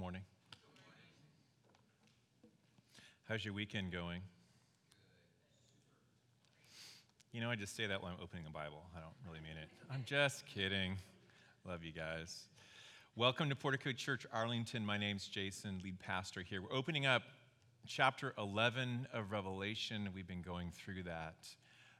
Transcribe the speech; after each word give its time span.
morning. 0.00 0.22
How's 3.28 3.44
your 3.44 3.52
weekend 3.52 3.92
going? 3.92 4.22
You 7.32 7.42
know, 7.42 7.50
I 7.50 7.54
just 7.54 7.76
say 7.76 7.86
that 7.86 8.02
when 8.02 8.10
I'm 8.10 8.18
opening 8.22 8.46
a 8.48 8.50
Bible. 8.50 8.82
I 8.96 9.00
don't 9.00 9.12
really 9.28 9.40
mean 9.40 9.58
it. 9.62 9.68
I'm 9.92 10.02
just 10.06 10.46
kidding. 10.46 10.96
Love 11.68 11.84
you 11.84 11.92
guys. 11.92 12.44
Welcome 13.14 13.50
to 13.50 13.54
Portico 13.54 13.92
Church 13.92 14.26
Arlington. 14.32 14.86
My 14.86 14.96
name's 14.96 15.26
Jason, 15.26 15.82
lead 15.84 15.98
pastor 15.98 16.40
here. 16.40 16.62
We're 16.62 16.74
opening 16.74 17.04
up 17.04 17.24
chapter 17.86 18.32
11 18.38 19.06
of 19.12 19.30
Revelation. 19.30 20.08
We've 20.14 20.26
been 20.26 20.40
going 20.40 20.72
through 20.74 21.02
that 21.02 21.46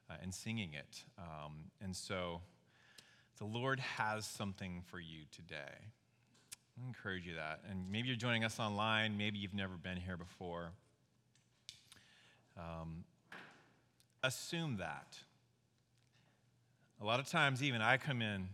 uh, 0.09 0.15
and 0.23 0.33
singing 0.33 0.73
it. 0.73 1.05
Um, 1.19 1.71
and 1.83 1.95
so 1.95 2.41
the 3.37 3.45
Lord 3.45 3.79
has 3.79 4.25
something 4.25 4.85
for 4.91 4.99
you 4.99 5.25
today. 5.31 5.93
I 6.83 6.87
encourage 6.87 7.27
you 7.27 7.35
that. 7.35 7.61
And 7.69 7.91
maybe 7.91 8.09
you're 8.09 8.17
joining 8.17 8.45
us 8.45 8.59
online, 8.59 9.17
maybe 9.19 9.39
you've 9.39 9.55
never 9.55 9.75
been 9.75 9.97
here 9.97 10.17
before. 10.17 10.71
Um, 12.57 13.05
assume 14.23 14.79
that. 14.79 15.19
A 17.01 17.05
lot 17.05 17.21
of 17.21 17.29
times, 17.29 17.63
even 17.63 17.83
I 17.83 17.97
come 17.97 18.23
in 18.23 18.49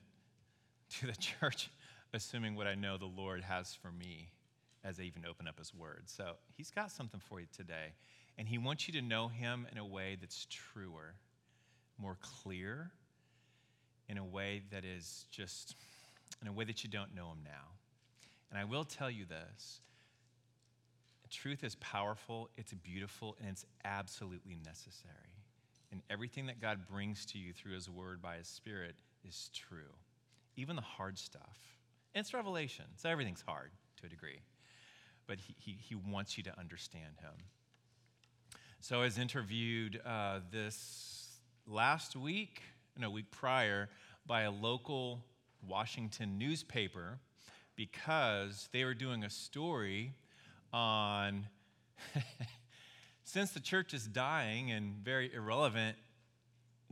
to 0.98 1.06
the 1.06 1.12
church 1.40 1.70
assuming 2.14 2.54
what 2.54 2.66
I 2.66 2.74
know 2.74 2.96
the 2.96 3.04
Lord 3.04 3.42
has 3.42 3.74
for 3.74 3.90
me 3.90 4.30
as 4.84 4.98
I 4.98 5.02
even 5.02 5.24
open 5.28 5.46
up 5.46 5.58
His 5.58 5.74
Word. 5.74 6.04
So 6.06 6.32
He's 6.56 6.70
got 6.70 6.90
something 6.90 7.20
for 7.20 7.40
you 7.40 7.46
today. 7.54 7.92
And 8.38 8.48
He 8.48 8.58
wants 8.58 8.88
you 8.88 8.94
to 8.94 9.02
know 9.02 9.28
Him 9.28 9.66
in 9.70 9.78
a 9.78 9.84
way 9.84 10.16
that's 10.20 10.46
truer, 10.50 11.14
more 11.98 12.16
clear, 12.20 12.90
in 14.08 14.18
a 14.18 14.24
way 14.24 14.62
that 14.70 14.84
is 14.84 15.26
just, 15.30 15.76
in 16.40 16.48
a 16.48 16.52
way 16.52 16.64
that 16.64 16.82
you 16.82 16.90
don't 16.90 17.14
know 17.14 17.30
Him 17.30 17.38
now. 17.44 17.76
And 18.50 18.58
I 18.58 18.64
will 18.64 18.84
tell 18.84 19.10
you 19.10 19.24
this 19.24 19.80
truth 21.36 21.64
is 21.64 21.74
powerful, 21.76 22.48
it's 22.56 22.72
beautiful, 22.72 23.36
and 23.40 23.50
it's 23.50 23.66
absolutely 23.84 24.56
necessary. 24.64 25.12
And 25.92 26.02
everything 26.10 26.46
that 26.46 26.60
God 26.60 26.86
brings 26.90 27.26
to 27.26 27.38
you 27.38 27.52
through 27.52 27.74
His 27.74 27.88
Word 27.90 28.22
by 28.22 28.36
His 28.36 28.48
Spirit 28.48 28.94
is 29.26 29.50
true, 29.52 29.92
even 30.56 30.76
the 30.76 30.82
hard 30.82 31.18
stuff. 31.18 31.76
And 32.14 32.22
it's 32.24 32.32
revelation, 32.32 32.86
so 32.96 33.10
everything's 33.10 33.42
hard 33.46 33.70
to 34.00 34.06
a 34.06 34.08
degree. 34.08 34.40
But 35.26 35.38
He, 35.40 35.54
he, 35.58 35.76
he 35.78 35.94
wants 35.94 36.36
you 36.36 36.44
to 36.44 36.58
understand 36.58 37.14
Him. 37.20 37.34
So 38.80 39.00
I 39.00 39.04
was 39.04 39.18
interviewed 39.18 40.00
uh, 40.04 40.40
this 40.50 41.28
last 41.66 42.16
week, 42.16 42.62
no, 42.98 43.10
week 43.10 43.30
prior, 43.30 43.88
by 44.26 44.42
a 44.42 44.50
local 44.50 45.24
Washington 45.66 46.38
newspaper 46.38 47.18
because 47.76 48.68
they 48.72 48.84
were 48.84 48.94
doing 48.94 49.24
a 49.24 49.30
story 49.30 50.12
on 50.72 51.46
since 53.24 53.52
the 53.52 53.60
church 53.60 53.94
is 53.94 54.06
dying 54.06 54.70
and 54.70 54.96
very 55.04 55.32
irrelevant, 55.32 55.96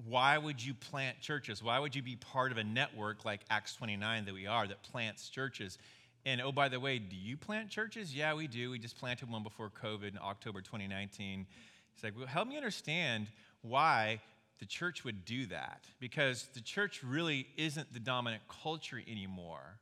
why 0.07 0.37
would 0.39 0.65
you 0.65 0.75
plant 0.75 1.21
churches? 1.21 1.63
Why 1.63 1.79
would 1.79 1.95
you 1.95 2.03
be 2.03 2.17
part 2.17 2.53
of 2.53 2.59
a 2.59 2.65
network 2.65 3.25
like 3.25 3.41
Acts 3.51 3.77
29 3.77 4.25
that 4.25 4.35
we 4.35 4.47
are 4.47 4.67
that 4.67 4.83
plants 4.83 5.29
churches? 5.29 5.79
And 6.27 6.41
oh, 6.41 6.53
by 6.53 6.69
the 6.69 6.81
way, 6.81 6.99
do 6.99 7.17
you 7.17 7.37
plant 7.37 7.71
churches? 7.71 8.15
Yeah, 8.15 8.35
we 8.35 8.47
do. 8.47 8.71
We 8.71 8.79
just 8.79 8.99
planted 8.99 9.31
one 9.31 9.43
before 9.43 9.71
COVID 9.71 10.09
in 10.09 10.19
October 10.23 10.61
2019. 10.61 11.47
He's 11.95 12.05
like, 12.05 12.17
well, 12.17 12.27
help 12.27 12.49
me 12.49 12.57
understand 12.57 13.29
why 13.63 14.21
the 14.59 14.67
church 14.67 15.05
would 15.05 15.25
do 15.25 15.47
that 15.47 15.85
because 16.01 16.49
the 16.55 16.61
church 16.61 17.03
really 17.05 17.47
isn't 17.57 17.93
the 17.93 18.01
dominant 18.01 18.43
culture 18.49 19.01
anymore. 19.07 19.79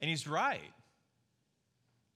And 0.00 0.08
he's 0.08 0.26
right. 0.26 0.72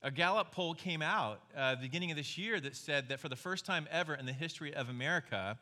A 0.03 0.11
Gallup 0.11 0.51
poll 0.51 0.75
came 0.75 1.03
out 1.03 1.41
uh, 1.57 1.77
the 1.77 1.83
beginning 1.83 2.11
of 2.11 2.17
this 2.17 2.37
year 2.37 2.59
that 2.61 2.75
said 2.75 3.09
that 3.09 3.21
for 3.21 3.29
the 3.29 3.37
first 3.37 3.65
time 3.65 3.87
ever 3.91 4.15
in 4.15 4.27
the 4.27 4.33
history 4.33 4.75
of 4.75 4.89
America, 4.89 5.59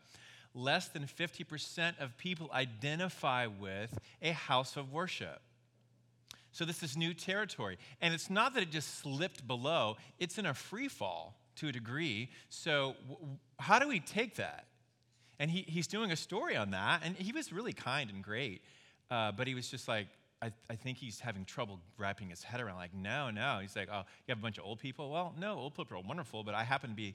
less 0.55 0.89
than 0.89 1.05
50% 1.05 2.01
of 2.01 2.17
people 2.17 2.51
identify 2.53 3.47
with 3.47 3.99
a 4.23 4.33
house 4.33 4.77
of 4.77 4.93
worship. 4.93 5.41
So 6.53 6.65
this 6.65 6.83
is 6.83 6.97
new 6.97 7.15
territory. 7.15 7.79
And 8.01 8.13
it's 8.13 8.31
not 8.31 8.55
that 8.55 8.63
it 8.63 8.71
just 8.71 8.99
slipped 8.99 9.47
below, 9.47 9.97
it's 10.19 10.39
in 10.39 10.47
a 10.47 10.55
free 10.55 10.89
fall 10.89 11.37
to 11.57 11.69
a 11.69 11.73
degree. 11.73 12.31
So, 12.49 12.97
w- 13.09 13.37
how 13.59 13.79
do 13.79 13.87
we 13.87 14.01
take 14.01 14.37
that? 14.37 14.67
And 15.39 15.51
he, 15.51 15.63
he's 15.63 15.87
doing 15.87 16.11
a 16.11 16.17
story 16.17 16.57
on 16.57 16.71
that, 16.73 17.03
and 17.05 17.17
he 17.17 17.33
was 17.33 17.53
really 17.53 17.73
kind 17.73 18.11
and 18.11 18.23
great. 18.23 18.63
Uh, 19.11 19.33
but 19.33 19.47
he 19.47 19.55
was 19.55 19.69
just 19.69 19.89
like, 19.89 20.07
I, 20.43 20.53
I, 20.71 20.75
think 20.75 20.97
he's 20.97 21.21
having 21.21 21.45
trouble 21.45 21.81
wrapping 21.99 22.31
his 22.31 22.43
head 22.43 22.61
around, 22.61 22.77
like, 22.77 22.95
no, 22.95 23.31
no. 23.31 23.59
He's 23.61 23.77
like, 23.77 23.89
oh, 23.93 23.99
you 24.27 24.31
have 24.31 24.39
a 24.39 24.43
bunch 24.43 24.57
of 24.57 24.65
old 24.65 24.79
people? 24.79 25.11
Well, 25.11 25.35
no, 25.39 25.59
old 25.59 25.75
people 25.75 25.99
are 25.99 26.01
wonderful, 26.01 26.45
but 26.45 26.55
I 26.55 26.65
happen 26.65 26.91
to 26.91 26.97
be 26.97 27.15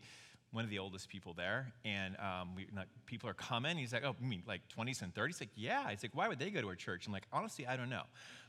one 0.51 0.63
of 0.63 0.69
the 0.69 0.79
oldest 0.79 1.09
people 1.09 1.33
there, 1.33 1.73
and 1.83 2.15
um, 2.17 2.55
we, 2.55 2.67
people 3.05 3.29
are 3.29 3.33
coming. 3.33 3.77
He's 3.77 3.91
like, 3.91 4.03
oh, 4.05 4.15
you 4.21 4.27
mean 4.27 4.43
like 4.47 4.61
20s 4.77 5.01
and 5.01 5.13
30s? 5.13 5.41
Like, 5.41 5.49
yeah. 5.55 5.89
He's 5.89 6.03
like, 6.03 6.15
why 6.15 6.27
would 6.27 6.39
they 6.39 6.49
go 6.49 6.61
to 6.61 6.67
our 6.67 6.75
church? 6.75 7.07
I'm 7.07 7.13
like, 7.13 7.27
honestly, 7.33 7.65
I 7.67 7.75
don't 7.75 7.89
know. 7.89 8.03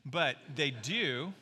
But 0.05 0.37
they 0.55 0.71
do, 0.71 1.33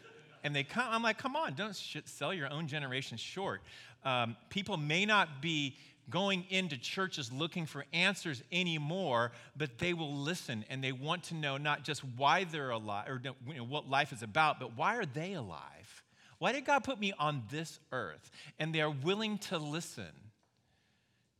and 0.43 0.55
they 0.55 0.63
come. 0.63 0.87
I'm 0.89 1.03
like, 1.03 1.19
come 1.19 1.37
on, 1.37 1.55
don't 1.55 1.75
sh- 1.75 1.99
sell 2.05 2.33
your 2.33 2.51
own 2.51 2.67
generation 2.67 3.19
short. 3.19 3.63
Um, 4.05 4.37
people 4.49 4.77
may 4.77 5.05
not 5.07 5.43
be 5.43 5.77
going 6.11 6.45
into 6.51 6.77
churches 6.79 7.33
looking 7.33 7.67
for 7.67 7.85
answers 7.93 8.43
anymore, 8.53 9.33
but 9.57 9.79
they 9.79 9.95
will 9.95 10.15
listen 10.15 10.65
and 10.69 10.83
they 10.83 10.93
want 10.93 11.25
to 11.25 11.35
know 11.35 11.57
not 11.57 11.85
just 11.85 12.03
why 12.17 12.45
they're 12.45 12.71
alive 12.71 13.09
or 13.09 13.21
you 13.25 13.55
know, 13.55 13.65
what 13.65 13.89
life 13.89 14.13
is 14.13 14.23
about, 14.23 14.61
but 14.61 14.77
why 14.77 14.97
are 14.97 15.07
they 15.07 15.33
alive? 15.33 16.03
Why 16.39 16.53
did 16.53 16.65
God 16.65 16.85
put 16.85 17.01
me 17.01 17.13
on 17.19 17.43
this 17.51 17.79
earth? 17.93 18.31
And 18.59 18.75
they're 18.75 18.91
willing 18.91 19.39
to 19.39 19.59
listen. 19.59 20.13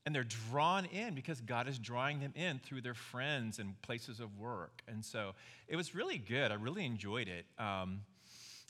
And 0.07 0.15
they're 0.15 0.25
drawn 0.25 0.85
in 0.87 1.15
because 1.15 1.41
God 1.41 1.67
is 1.67 1.79
drawing 1.79 2.21
them 2.21 2.33
in 2.35 2.59
through 2.59 2.83
their 2.83 2.95
friends 2.95 3.59
and 3.59 3.81
places 3.83 4.21
of 4.21 4.39
work. 4.39 4.83
And 4.87 5.05
so 5.05 5.33
it 5.67 5.77
was 5.77 5.95
really 5.95 6.19
good. 6.19 6.51
I 6.51 6.55
really 6.55 6.85
enjoyed 6.85 7.29
it. 7.29 7.47
Um, 7.59 8.01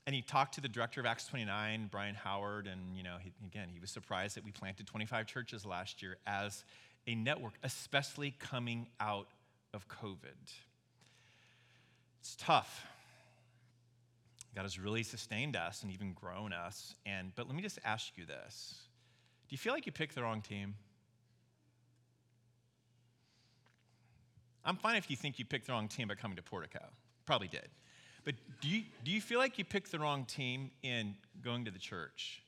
and 0.06 0.14
he 0.14 0.22
talked 0.22 0.54
to 0.54 0.60
the 0.60 0.68
director 0.68 1.00
of 1.00 1.06
Acts 1.06 1.26
29, 1.26 1.88
Brian 1.90 2.14
Howard, 2.14 2.66
and 2.66 2.96
you 2.96 3.02
know, 3.02 3.16
he, 3.20 3.32
again, 3.46 3.68
he 3.72 3.80
was 3.80 3.90
surprised 3.90 4.36
that 4.36 4.44
we 4.44 4.50
planted 4.50 4.86
25 4.86 5.26
churches 5.26 5.64
last 5.64 6.02
year 6.02 6.18
as 6.26 6.64
a 7.06 7.14
network, 7.14 7.54
especially 7.62 8.34
coming 8.38 8.86
out 9.00 9.28
of 9.72 9.88
COVID. 9.88 10.52
It's 12.20 12.36
tough. 12.36 12.86
God 14.54 14.62
has 14.62 14.78
really 14.78 15.02
sustained 15.02 15.56
us 15.56 15.82
and 15.82 15.92
even 15.92 16.12
grown 16.12 16.52
us. 16.52 16.94
And 17.04 17.32
but 17.34 17.46
let 17.46 17.56
me 17.56 17.62
just 17.62 17.78
ask 17.84 18.12
you 18.16 18.24
this: 18.24 18.74
Do 19.48 19.54
you 19.54 19.58
feel 19.58 19.72
like 19.72 19.86
you 19.86 19.92
picked 19.92 20.14
the 20.14 20.22
wrong 20.22 20.40
team? 20.40 20.74
I'm 24.64 24.76
fine 24.76 24.96
if 24.96 25.10
you 25.10 25.16
think 25.16 25.38
you 25.38 25.44
picked 25.44 25.66
the 25.66 25.72
wrong 25.72 25.88
team 25.88 26.08
by 26.08 26.14
coming 26.14 26.36
to 26.36 26.42
Portico. 26.42 26.82
Probably 27.26 27.48
did. 27.48 27.68
But 28.24 28.34
do 28.60 28.68
you, 28.68 28.82
do 29.04 29.10
you 29.10 29.20
feel 29.20 29.38
like 29.38 29.58
you 29.58 29.64
picked 29.64 29.92
the 29.92 29.98
wrong 29.98 30.24
team 30.24 30.70
in 30.82 31.14
going 31.42 31.66
to 31.66 31.70
the 31.70 31.78
church? 31.78 32.42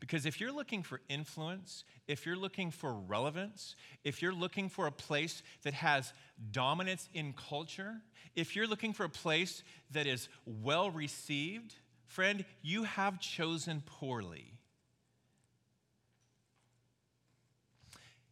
Because 0.00 0.26
if 0.26 0.40
you're 0.40 0.50
looking 0.50 0.82
for 0.82 1.00
influence, 1.08 1.84
if 2.08 2.26
you're 2.26 2.34
looking 2.34 2.72
for 2.72 2.92
relevance, 2.92 3.76
if 4.02 4.20
you're 4.20 4.32
looking 4.32 4.68
for 4.68 4.88
a 4.88 4.92
place 4.92 5.44
that 5.62 5.74
has 5.74 6.12
dominance 6.50 7.08
in 7.14 7.34
culture, 7.34 7.94
if 8.34 8.56
you're 8.56 8.66
looking 8.66 8.92
for 8.92 9.04
a 9.04 9.08
place 9.08 9.62
that 9.92 10.08
is 10.08 10.28
well 10.44 10.90
received, 10.90 11.76
friend, 12.06 12.44
you 12.62 12.82
have 12.82 13.20
chosen 13.20 13.80
poorly. 13.86 14.54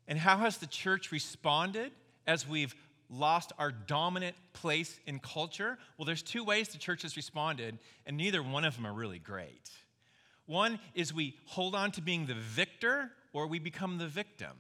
And 0.09 0.19
how 0.19 0.39
has 0.39 0.59
the 0.59 0.67
church 0.67 1.13
responded 1.13 1.93
as 2.27 2.49
we've 2.49 2.75
lost 3.11 3.53
our 3.59 3.73
dominant 3.73 4.37
place 4.53 4.99
in 5.07 5.19
culture? 5.19 5.77
Well, 5.99 6.07
there's 6.07 6.23
two 6.23 6.45
ways 6.45 6.69
the 6.69 6.79
church 6.79 7.03
has 7.03 7.17
responded, 7.17 7.79
and 8.07 8.17
neither 8.17 8.43
one 8.43 8.65
of 8.65 8.77
them 8.77 8.87
are 8.87 8.93
really 8.93 9.19
great. 9.19 9.71
One 10.47 10.79
is 10.95 11.13
we 11.13 11.37
hold 11.47 11.75
on 11.75 11.93
to 11.93 12.01
being 12.01 12.27
the 12.27 12.35
victor 12.35 13.11
or 13.33 13.47
we 13.47 13.59
become 13.59 13.99
the 13.99 14.09
victim. 14.09 14.57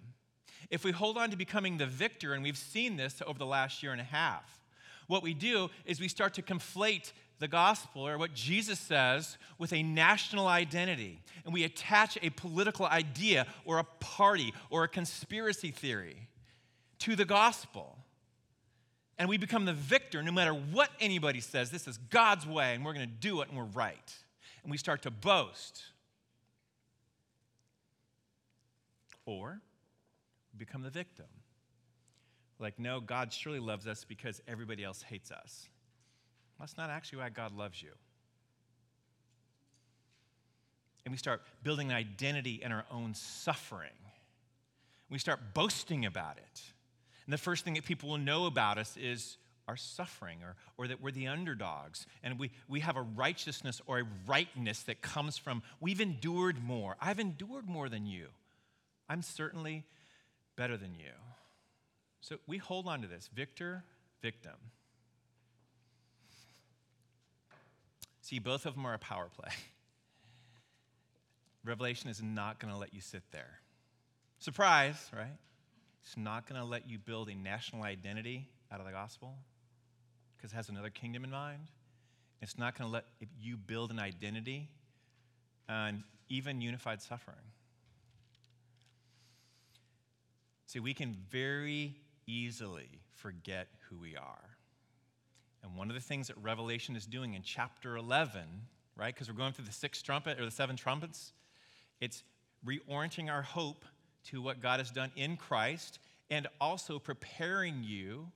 If 0.70 0.84
we 0.84 0.92
hold 0.92 1.18
on 1.18 1.30
to 1.30 1.36
becoming 1.36 1.78
the 1.78 1.86
victor, 1.86 2.32
and 2.32 2.42
we've 2.42 2.56
seen 2.56 2.96
this 2.96 3.22
over 3.26 3.38
the 3.38 3.46
last 3.46 3.82
year 3.82 3.92
and 3.92 4.00
a 4.00 4.04
half, 4.04 4.60
what 5.08 5.24
we 5.24 5.34
do 5.34 5.68
is 5.84 5.98
we 5.98 6.06
start 6.06 6.34
to 6.34 6.42
conflate 6.42 7.12
the 7.40 7.48
gospel 7.48 8.06
or 8.06 8.18
what 8.18 8.34
Jesus 8.34 8.78
says 8.78 9.36
with 9.58 9.72
a 9.72 9.82
national 9.82 10.46
identity. 10.46 11.20
And 11.44 11.52
we 11.52 11.64
attach 11.64 12.16
a 12.22 12.30
political 12.30 12.86
idea 12.86 13.46
or 13.64 13.78
a 13.78 13.84
party 13.98 14.54
or 14.68 14.84
a 14.84 14.88
conspiracy 14.88 15.72
theory 15.72 16.28
to 17.00 17.16
the 17.16 17.24
gospel 17.24 17.98
and 19.20 19.28
we 19.28 19.38
become 19.38 19.64
the 19.64 19.72
victor 19.72 20.20
no 20.20 20.32
matter 20.32 20.52
what 20.52 20.90
anybody 20.98 21.38
says. 21.38 21.70
This 21.70 21.86
is 21.86 21.96
God's 21.96 22.44
way, 22.44 22.74
and 22.74 22.84
we're 22.84 22.94
going 22.94 23.08
to 23.08 23.14
do 23.14 23.40
it, 23.42 23.48
and 23.48 23.56
we're 23.56 23.64
right. 23.64 24.14
And 24.64 24.70
we 24.72 24.78
start 24.78 25.02
to 25.02 25.12
boast. 25.12 25.84
Or 29.24 29.60
become 30.56 30.82
the 30.82 30.90
victim. 30.90 31.26
Like, 32.58 32.78
no, 32.78 33.00
God 33.00 33.32
surely 33.32 33.60
loves 33.60 33.86
us 33.86 34.04
because 34.04 34.42
everybody 34.48 34.82
else 34.82 35.02
hates 35.02 35.30
us. 35.30 35.68
That's 36.58 36.76
not 36.76 36.90
actually 36.90 37.20
why 37.20 37.28
God 37.28 37.56
loves 37.56 37.80
you. 37.80 37.92
and 41.04 41.12
we 41.12 41.18
start 41.18 41.42
building 41.62 41.90
an 41.90 41.96
identity 41.96 42.60
in 42.62 42.72
our 42.72 42.84
own 42.90 43.14
suffering. 43.14 43.90
We 45.08 45.18
start 45.18 45.54
boasting 45.54 46.06
about 46.06 46.36
it. 46.36 46.62
And 47.26 47.32
the 47.32 47.38
first 47.38 47.64
thing 47.64 47.74
that 47.74 47.84
people 47.84 48.08
will 48.08 48.18
know 48.18 48.46
about 48.46 48.78
us 48.78 48.96
is 48.96 49.36
our 49.68 49.76
suffering 49.76 50.38
or, 50.42 50.56
or 50.76 50.88
that 50.88 51.00
we're 51.00 51.12
the 51.12 51.28
underdogs. 51.28 52.06
And 52.24 52.38
we, 52.38 52.50
we 52.68 52.80
have 52.80 52.96
a 52.96 53.02
righteousness 53.02 53.80
or 53.86 54.00
a 54.00 54.04
rightness 54.26 54.82
that 54.82 55.00
comes 55.00 55.38
from 55.38 55.62
we've 55.80 56.00
endured 56.00 56.62
more. 56.62 56.96
I've 57.00 57.20
endured 57.20 57.68
more 57.68 57.88
than 57.88 58.06
you. 58.06 58.26
I'm 59.08 59.22
certainly 59.22 59.84
better 60.56 60.76
than 60.76 60.94
you. 60.94 61.12
So 62.20 62.36
we 62.46 62.58
hold 62.58 62.86
on 62.86 63.02
to 63.02 63.08
this 63.08 63.30
victor, 63.32 63.84
victim. 64.20 64.54
See, 68.22 68.38
both 68.38 68.66
of 68.66 68.74
them 68.74 68.86
are 68.86 68.94
a 68.94 68.98
power 68.98 69.28
play. 69.34 69.50
Revelation 71.64 72.10
is 72.10 72.22
not 72.22 72.58
going 72.58 72.72
to 72.72 72.78
let 72.78 72.94
you 72.94 73.00
sit 73.00 73.22
there. 73.32 73.60
Surprise, 74.38 75.10
right? 75.16 75.36
It's 76.02 76.16
not 76.16 76.48
going 76.48 76.60
to 76.60 76.66
let 76.66 76.88
you 76.88 76.98
build 76.98 77.28
a 77.28 77.34
national 77.34 77.82
identity 77.82 78.48
out 78.72 78.80
of 78.80 78.86
the 78.86 78.92
gospel 78.92 79.34
because 80.36 80.52
it 80.52 80.56
has 80.56 80.68
another 80.68 80.90
kingdom 80.90 81.24
in 81.24 81.30
mind. 81.30 81.68
It's 82.40 82.58
not 82.58 82.76
going 82.76 82.88
to 82.88 82.92
let 82.92 83.04
you 83.38 83.56
build 83.56 83.90
an 83.90 83.98
identity 83.98 84.70
and 85.68 86.02
even 86.28 86.60
unified 86.60 87.02
suffering. 87.02 87.36
See, 90.66 90.80
we 90.80 90.94
can 90.94 91.16
very 91.30 91.96
easily 92.26 92.88
forget 93.12 93.68
who 93.88 93.98
we 93.98 94.16
are. 94.16 94.56
And 95.62 95.76
one 95.76 95.88
of 95.88 95.94
the 95.94 96.00
things 96.00 96.28
that 96.28 96.36
Revelation 96.40 96.96
is 96.96 97.06
doing 97.06 97.34
in 97.34 97.42
chapter 97.42 97.96
11, 97.96 98.42
right, 98.96 99.12
because 99.12 99.28
we're 99.28 99.36
going 99.36 99.52
through 99.52 99.66
the 99.66 99.72
sixth 99.72 100.04
trumpet 100.04 100.40
or 100.40 100.44
the 100.44 100.50
seven 100.50 100.76
trumpets, 100.76 101.32
it's 102.00 102.22
reorienting 102.64 103.30
our 103.30 103.42
hope 103.42 103.84
to 104.26 104.42
what 104.42 104.60
God 104.60 104.80
has 104.80 104.90
done 104.90 105.10
in 105.16 105.36
Christ 105.36 105.98
and 106.30 106.46
also 106.60 106.98
preparing 106.98 107.82
you 107.82 108.26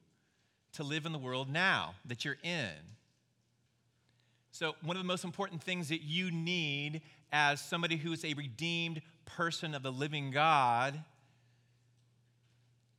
to 0.74 0.82
live 0.82 1.06
in 1.06 1.12
the 1.12 1.18
world 1.18 1.48
now 1.48 1.94
that 2.06 2.24
you're 2.24 2.38
in. 2.42 2.70
So, 4.50 4.74
one 4.82 4.96
of 4.96 5.02
the 5.02 5.06
most 5.06 5.24
important 5.24 5.62
things 5.62 5.88
that 5.88 6.02
you 6.02 6.30
need 6.30 7.02
as 7.32 7.60
somebody 7.60 7.96
who 7.96 8.12
is 8.12 8.24
a 8.24 8.34
redeemed 8.34 9.02
person 9.26 9.74
of 9.74 9.82
the 9.82 9.90
living 9.90 10.30
God 10.30 11.02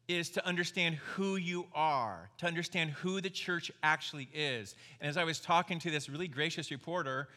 is 0.07 0.29
to 0.31 0.45
understand 0.45 0.95
who 0.95 1.35
you 1.35 1.65
are, 1.73 2.29
to 2.37 2.45
understand 2.45 2.91
who 2.91 3.21
the 3.21 3.29
church 3.29 3.71
actually 3.81 4.29
is. 4.33 4.75
And 5.01 5.09
as 5.09 5.17
I 5.17 5.23
was 5.23 5.39
talking 5.39 5.79
to 5.79 5.89
this 5.89 6.09
really 6.09 6.27
gracious 6.27 6.69
reporter, 6.69 7.29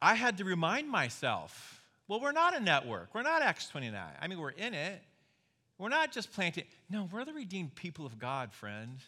I 0.00 0.14
had 0.14 0.38
to 0.38 0.44
remind 0.44 0.88
myself 0.88 1.77
well, 2.08 2.20
we're 2.20 2.32
not 2.32 2.56
a 2.56 2.60
network. 2.60 3.14
We're 3.14 3.22
not 3.22 3.42
Acts 3.42 3.68
29. 3.68 4.02
I 4.20 4.26
mean, 4.26 4.40
we're 4.40 4.50
in 4.50 4.74
it. 4.74 5.02
We're 5.76 5.90
not 5.90 6.10
just 6.10 6.32
planting. 6.32 6.64
No, 6.90 7.08
we're 7.12 7.24
the 7.24 7.34
redeemed 7.34 7.74
people 7.74 8.06
of 8.06 8.18
God, 8.18 8.52
friend. 8.52 8.98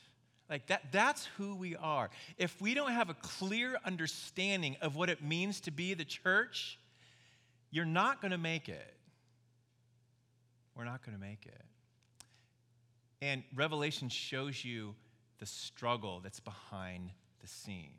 Like 0.49 0.67
that, 0.67 0.93
that's 0.93 1.26
who 1.37 1.55
we 1.55 1.76
are. 1.76 2.11
If 2.37 2.61
we 2.61 2.75
don't 2.75 2.93
have 2.93 3.08
a 3.08 3.14
clear 3.14 3.79
understanding 3.85 4.76
of 4.82 4.97
what 4.97 5.08
it 5.08 5.23
means 5.23 5.61
to 5.62 5.70
be 5.70 5.94
the 5.94 6.05
church, 6.05 6.79
you're 7.70 7.85
not 7.85 8.20
going 8.20 8.32
to 8.32 8.38
make 8.38 8.69
it. 8.69 8.94
We're 10.76 10.85
not 10.85 11.05
going 11.05 11.17
to 11.17 11.23
make 11.23 11.47
it. 11.47 11.64
And 13.23 13.43
Revelation 13.55 14.08
shows 14.08 14.64
you 14.64 14.94
the 15.38 15.47
struggle 15.47 16.20
that's 16.23 16.41
behind 16.41 17.11
the 17.41 17.47
scenes. 17.47 17.91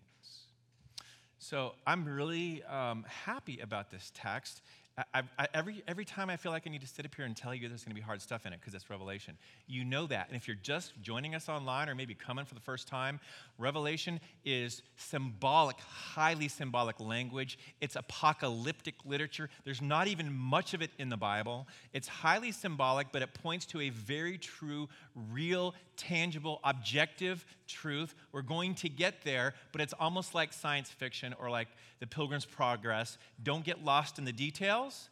So 1.39 1.73
I'm 1.87 2.05
really 2.05 2.63
um, 2.63 3.05
happy 3.07 3.59
about 3.61 3.91
this 3.91 4.11
text. 4.13 4.61
I, 4.97 5.23
I, 5.39 5.47
every, 5.53 5.83
every 5.87 6.03
time 6.03 6.29
I 6.29 6.35
feel 6.35 6.51
like 6.51 6.63
I 6.67 6.69
need 6.69 6.81
to 6.81 6.87
sit 6.87 7.05
up 7.05 7.15
here 7.15 7.23
and 7.25 7.35
tell 7.35 7.55
you 7.55 7.69
there's 7.69 7.83
going 7.83 7.95
to 7.95 7.99
be 7.99 8.01
hard 8.01 8.21
stuff 8.21 8.45
in 8.45 8.51
it 8.51 8.59
because 8.59 8.73
it's 8.73 8.89
Revelation. 8.89 9.37
You 9.65 9.85
know 9.85 10.05
that. 10.07 10.27
And 10.27 10.35
if 10.35 10.47
you're 10.47 10.57
just 10.61 10.91
joining 11.01 11.33
us 11.33 11.47
online 11.47 11.87
or 11.87 11.95
maybe 11.95 12.13
coming 12.13 12.43
for 12.43 12.55
the 12.55 12.61
first 12.61 12.89
time, 12.89 13.21
Revelation 13.57 14.19
is 14.43 14.81
symbolic, 14.97 15.79
highly 15.79 16.49
symbolic 16.49 16.99
language. 16.99 17.57
It's 17.79 17.95
apocalyptic 17.95 18.95
literature. 19.05 19.49
There's 19.63 19.81
not 19.81 20.07
even 20.07 20.33
much 20.33 20.73
of 20.73 20.81
it 20.81 20.91
in 20.99 21.07
the 21.07 21.17
Bible. 21.17 21.67
It's 21.93 22.09
highly 22.09 22.51
symbolic, 22.51 23.13
but 23.13 23.21
it 23.21 23.33
points 23.33 23.65
to 23.67 23.79
a 23.81 23.89
very 23.89 24.37
true, 24.37 24.89
real, 25.31 25.75
tangible, 25.97 26.59
objective 26.63 27.45
truth. 27.67 28.15
We're 28.31 28.41
going 28.41 28.75
to 28.75 28.89
get 28.89 29.23
there, 29.23 29.53
but 29.71 29.81
it's 29.81 29.93
almost 29.99 30.33
like 30.33 30.53
science 30.53 30.89
fiction 30.89 31.35
or 31.39 31.49
like 31.49 31.67
the 31.99 32.07
Pilgrim's 32.07 32.45
Progress. 32.45 33.17
Don't 33.41 33.63
get 33.63 33.83
lost 33.83 34.19
in 34.19 34.25
the 34.25 34.33
details. 34.33 35.09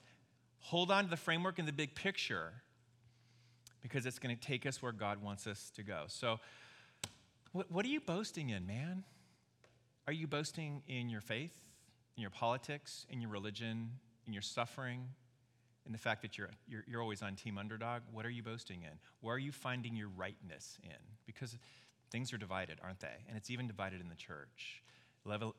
Hold 0.61 0.91
on 0.91 1.05
to 1.05 1.09
the 1.09 1.17
framework 1.17 1.59
and 1.59 1.67
the 1.67 1.73
big 1.73 1.95
picture 1.95 2.51
because 3.81 4.05
it's 4.05 4.19
going 4.19 4.35
to 4.35 4.41
take 4.41 4.65
us 4.65 4.81
where 4.81 4.91
God 4.91 5.21
wants 5.21 5.47
us 5.47 5.71
to 5.75 5.83
go. 5.83 6.03
So, 6.07 6.39
what, 7.51 7.71
what 7.71 7.85
are 7.85 7.89
you 7.89 8.01
boasting 8.01 8.49
in, 8.49 8.67
man? 8.67 9.03
Are 10.05 10.13
you 10.13 10.27
boasting 10.27 10.81
in 10.87 11.09
your 11.09 11.21
faith, 11.21 11.53
in 12.17 12.21
your 12.21 12.29
politics, 12.29 13.05
in 13.09 13.21
your 13.21 13.29
religion, 13.31 13.91
in 14.27 14.33
your 14.33 14.41
suffering, 14.41 15.07
in 15.89 15.93
the 15.93 15.97
fact 15.97 16.21
that 16.21 16.37
you're, 16.37 16.51
you're, 16.67 16.83
you're 16.87 17.01
always 17.01 17.23
on 17.23 17.35
team 17.35 17.57
underdog? 17.57 18.03
What 18.11 18.23
are 18.23 18.29
you 18.29 18.43
boasting 18.43 18.83
in? 18.83 18.91
Where 19.21 19.33
are 19.35 19.39
you 19.39 19.51
finding 19.51 19.95
your 19.95 20.09
rightness 20.09 20.77
in? 20.83 20.91
Because 21.25 21.57
things 22.11 22.31
are 22.31 22.37
divided, 22.37 22.77
aren't 22.83 22.99
they? 22.99 23.25
And 23.27 23.35
it's 23.35 23.49
even 23.49 23.65
divided 23.65 23.99
in 23.99 24.07
the 24.07 24.15
church. 24.15 24.83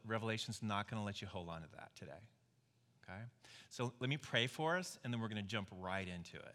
Revelation's 0.06 0.62
not 0.62 0.88
going 0.88 1.02
to 1.02 1.04
let 1.04 1.20
you 1.20 1.26
hold 1.26 1.48
on 1.48 1.62
to 1.62 1.68
that 1.74 1.90
today. 1.96 2.12
Okay? 3.02 3.20
So 3.70 3.92
let 3.98 4.08
me 4.08 4.18
pray 4.18 4.46
for 4.46 4.76
us, 4.76 5.00
and 5.02 5.12
then 5.12 5.20
we're 5.20 5.28
going 5.28 5.42
to 5.42 5.48
jump 5.48 5.68
right 5.80 6.06
into 6.06 6.36
it. 6.36 6.54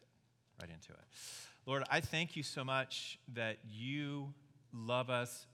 Right 0.62 0.70
into 0.74 0.94
it. 0.94 1.06
Lord, 1.66 1.84
I 1.92 2.00
thank 2.00 2.38
you 2.38 2.44
so 2.44 2.64
much 2.64 3.20
that 3.34 3.58
you 3.70 4.34
love 4.72 5.10
us 5.10 5.48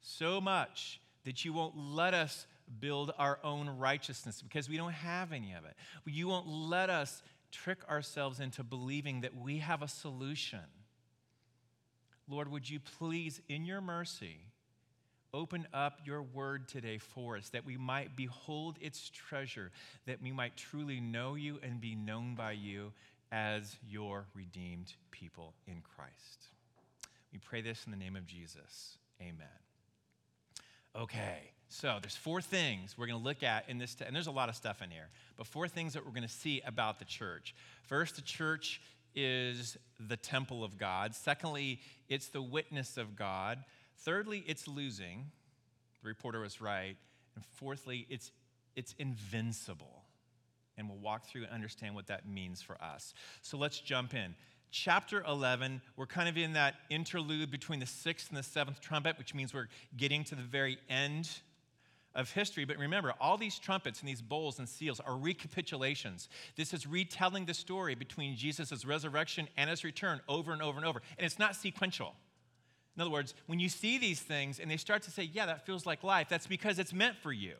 so 0.00 0.40
much 0.40 1.00
that 1.24 1.44
you 1.44 1.52
won't 1.52 1.76
let 1.76 2.14
us 2.14 2.46
build 2.80 3.12
our 3.18 3.38
own 3.42 3.68
righteousness 3.68 4.42
because 4.42 4.68
we 4.68 4.76
don't 4.76 4.92
have 4.92 5.32
any 5.32 5.52
of 5.52 5.64
it. 5.64 5.74
You 6.04 6.28
won't 6.28 6.46
let 6.46 6.90
us 6.90 7.22
trick 7.56 7.78
ourselves 7.88 8.40
into 8.40 8.62
believing 8.62 9.22
that 9.22 9.34
we 9.36 9.58
have 9.58 9.82
a 9.82 9.88
solution. 9.88 10.60
Lord, 12.28 12.50
would 12.50 12.68
you 12.68 12.80
please, 12.98 13.40
in 13.48 13.64
your 13.64 13.80
mercy, 13.80 14.40
open 15.32 15.66
up 15.72 16.00
your 16.04 16.22
word 16.22 16.68
today 16.68 16.98
for 16.98 17.36
us 17.36 17.48
that 17.50 17.64
we 17.64 17.76
might 17.76 18.16
behold 18.16 18.76
its 18.80 19.10
treasure, 19.10 19.70
that 20.06 20.20
we 20.22 20.32
might 20.32 20.56
truly 20.56 21.00
know 21.00 21.34
you 21.34 21.58
and 21.62 21.80
be 21.80 21.94
known 21.94 22.34
by 22.34 22.52
you 22.52 22.92
as 23.32 23.76
your 23.88 24.26
redeemed 24.34 24.92
people 25.10 25.54
in 25.66 25.82
Christ. 25.96 26.48
We 27.32 27.38
pray 27.38 27.60
this 27.60 27.84
in 27.84 27.90
the 27.90 27.98
name 27.98 28.16
of 28.16 28.26
Jesus. 28.26 28.98
Amen. 29.20 29.46
Okay, 30.94 31.50
so 31.68 31.98
there's 32.00 32.16
four 32.16 32.40
things 32.40 32.96
we're 32.96 33.06
going 33.06 33.18
to 33.18 33.24
look 33.24 33.42
at 33.42 33.68
in 33.68 33.78
this, 33.78 33.94
t- 33.94 34.04
and 34.04 34.14
there's 34.14 34.28
a 34.28 34.32
lot 34.32 34.48
of 34.48 34.54
stuff 34.54 34.82
in 34.82 34.90
here, 34.90 35.08
but 35.36 35.46
four 35.46 35.68
things 35.68 35.94
that 35.94 36.04
we're 36.04 36.12
going 36.12 36.22
to 36.22 36.28
see 36.28 36.62
about 36.66 36.98
the 36.98 37.04
church. 37.04 37.54
First, 37.82 38.16
the 38.16 38.22
church 38.22 38.80
is 39.14 39.76
the 39.98 40.16
temple 40.16 40.62
of 40.62 40.78
God. 40.78 41.14
Secondly, 41.14 41.80
it's 42.08 42.28
the 42.28 42.42
witness 42.42 42.96
of 42.96 43.16
God. 43.16 43.64
Thirdly, 43.98 44.44
it's 44.46 44.68
losing. 44.68 45.30
The 46.02 46.08
reporter 46.08 46.40
was 46.40 46.60
right. 46.60 46.96
And 47.34 47.44
fourthly, 47.54 48.06
it's, 48.10 48.30
it's 48.76 48.94
invincible. 48.98 50.04
And 50.78 50.88
we'll 50.88 50.98
walk 50.98 51.26
through 51.26 51.44
and 51.44 51.52
understand 51.52 51.94
what 51.94 52.06
that 52.08 52.28
means 52.28 52.60
for 52.62 52.80
us. 52.82 53.14
So 53.42 53.56
let's 53.56 53.80
jump 53.80 54.14
in 54.14 54.34
chapter 54.70 55.24
11, 55.26 55.80
we're 55.96 56.06
kind 56.06 56.28
of 56.28 56.36
in 56.36 56.52
that 56.52 56.74
interlude 56.90 57.50
between 57.50 57.80
the 57.80 57.86
sixth 57.86 58.28
and 58.28 58.36
the 58.36 58.42
seventh 58.42 58.80
trumpet, 58.80 59.16
which 59.16 59.34
means 59.34 59.54
we're 59.54 59.68
getting 59.96 60.22
to 60.24 60.34
the 60.34 60.42
very 60.42 60.76
end 60.90 61.30
of 62.16 62.32
history. 62.32 62.64
But 62.64 62.78
remember, 62.78 63.14
all 63.20 63.36
these 63.36 63.58
trumpets 63.58 64.00
and 64.00 64.08
these 64.08 64.22
bowls 64.22 64.58
and 64.58 64.68
seals 64.68 64.98
are 64.98 65.12
recapitulations. 65.12 66.28
This 66.56 66.74
is 66.74 66.86
retelling 66.86 67.44
the 67.44 67.54
story 67.54 67.94
between 67.94 68.36
Jesus' 68.36 68.84
resurrection 68.84 69.46
and 69.56 69.70
his 69.70 69.84
return 69.84 70.20
over 70.28 70.52
and 70.52 70.62
over 70.62 70.78
and 70.78 70.86
over. 70.86 71.00
And 71.18 71.24
it's 71.24 71.38
not 71.38 71.54
sequential. 71.54 72.14
In 72.96 73.02
other 73.02 73.10
words, 73.10 73.34
when 73.46 73.60
you 73.60 73.68
see 73.68 73.98
these 73.98 74.20
things 74.20 74.58
and 74.58 74.70
they 74.70 74.78
start 74.78 75.02
to 75.02 75.10
say, 75.10 75.22
yeah, 75.22 75.46
that 75.46 75.66
feels 75.66 75.86
like 75.86 76.02
life, 76.02 76.28
that's 76.28 76.46
because 76.46 76.78
it's 76.78 76.94
meant 76.94 77.16
for 77.16 77.32
you. 77.32 77.54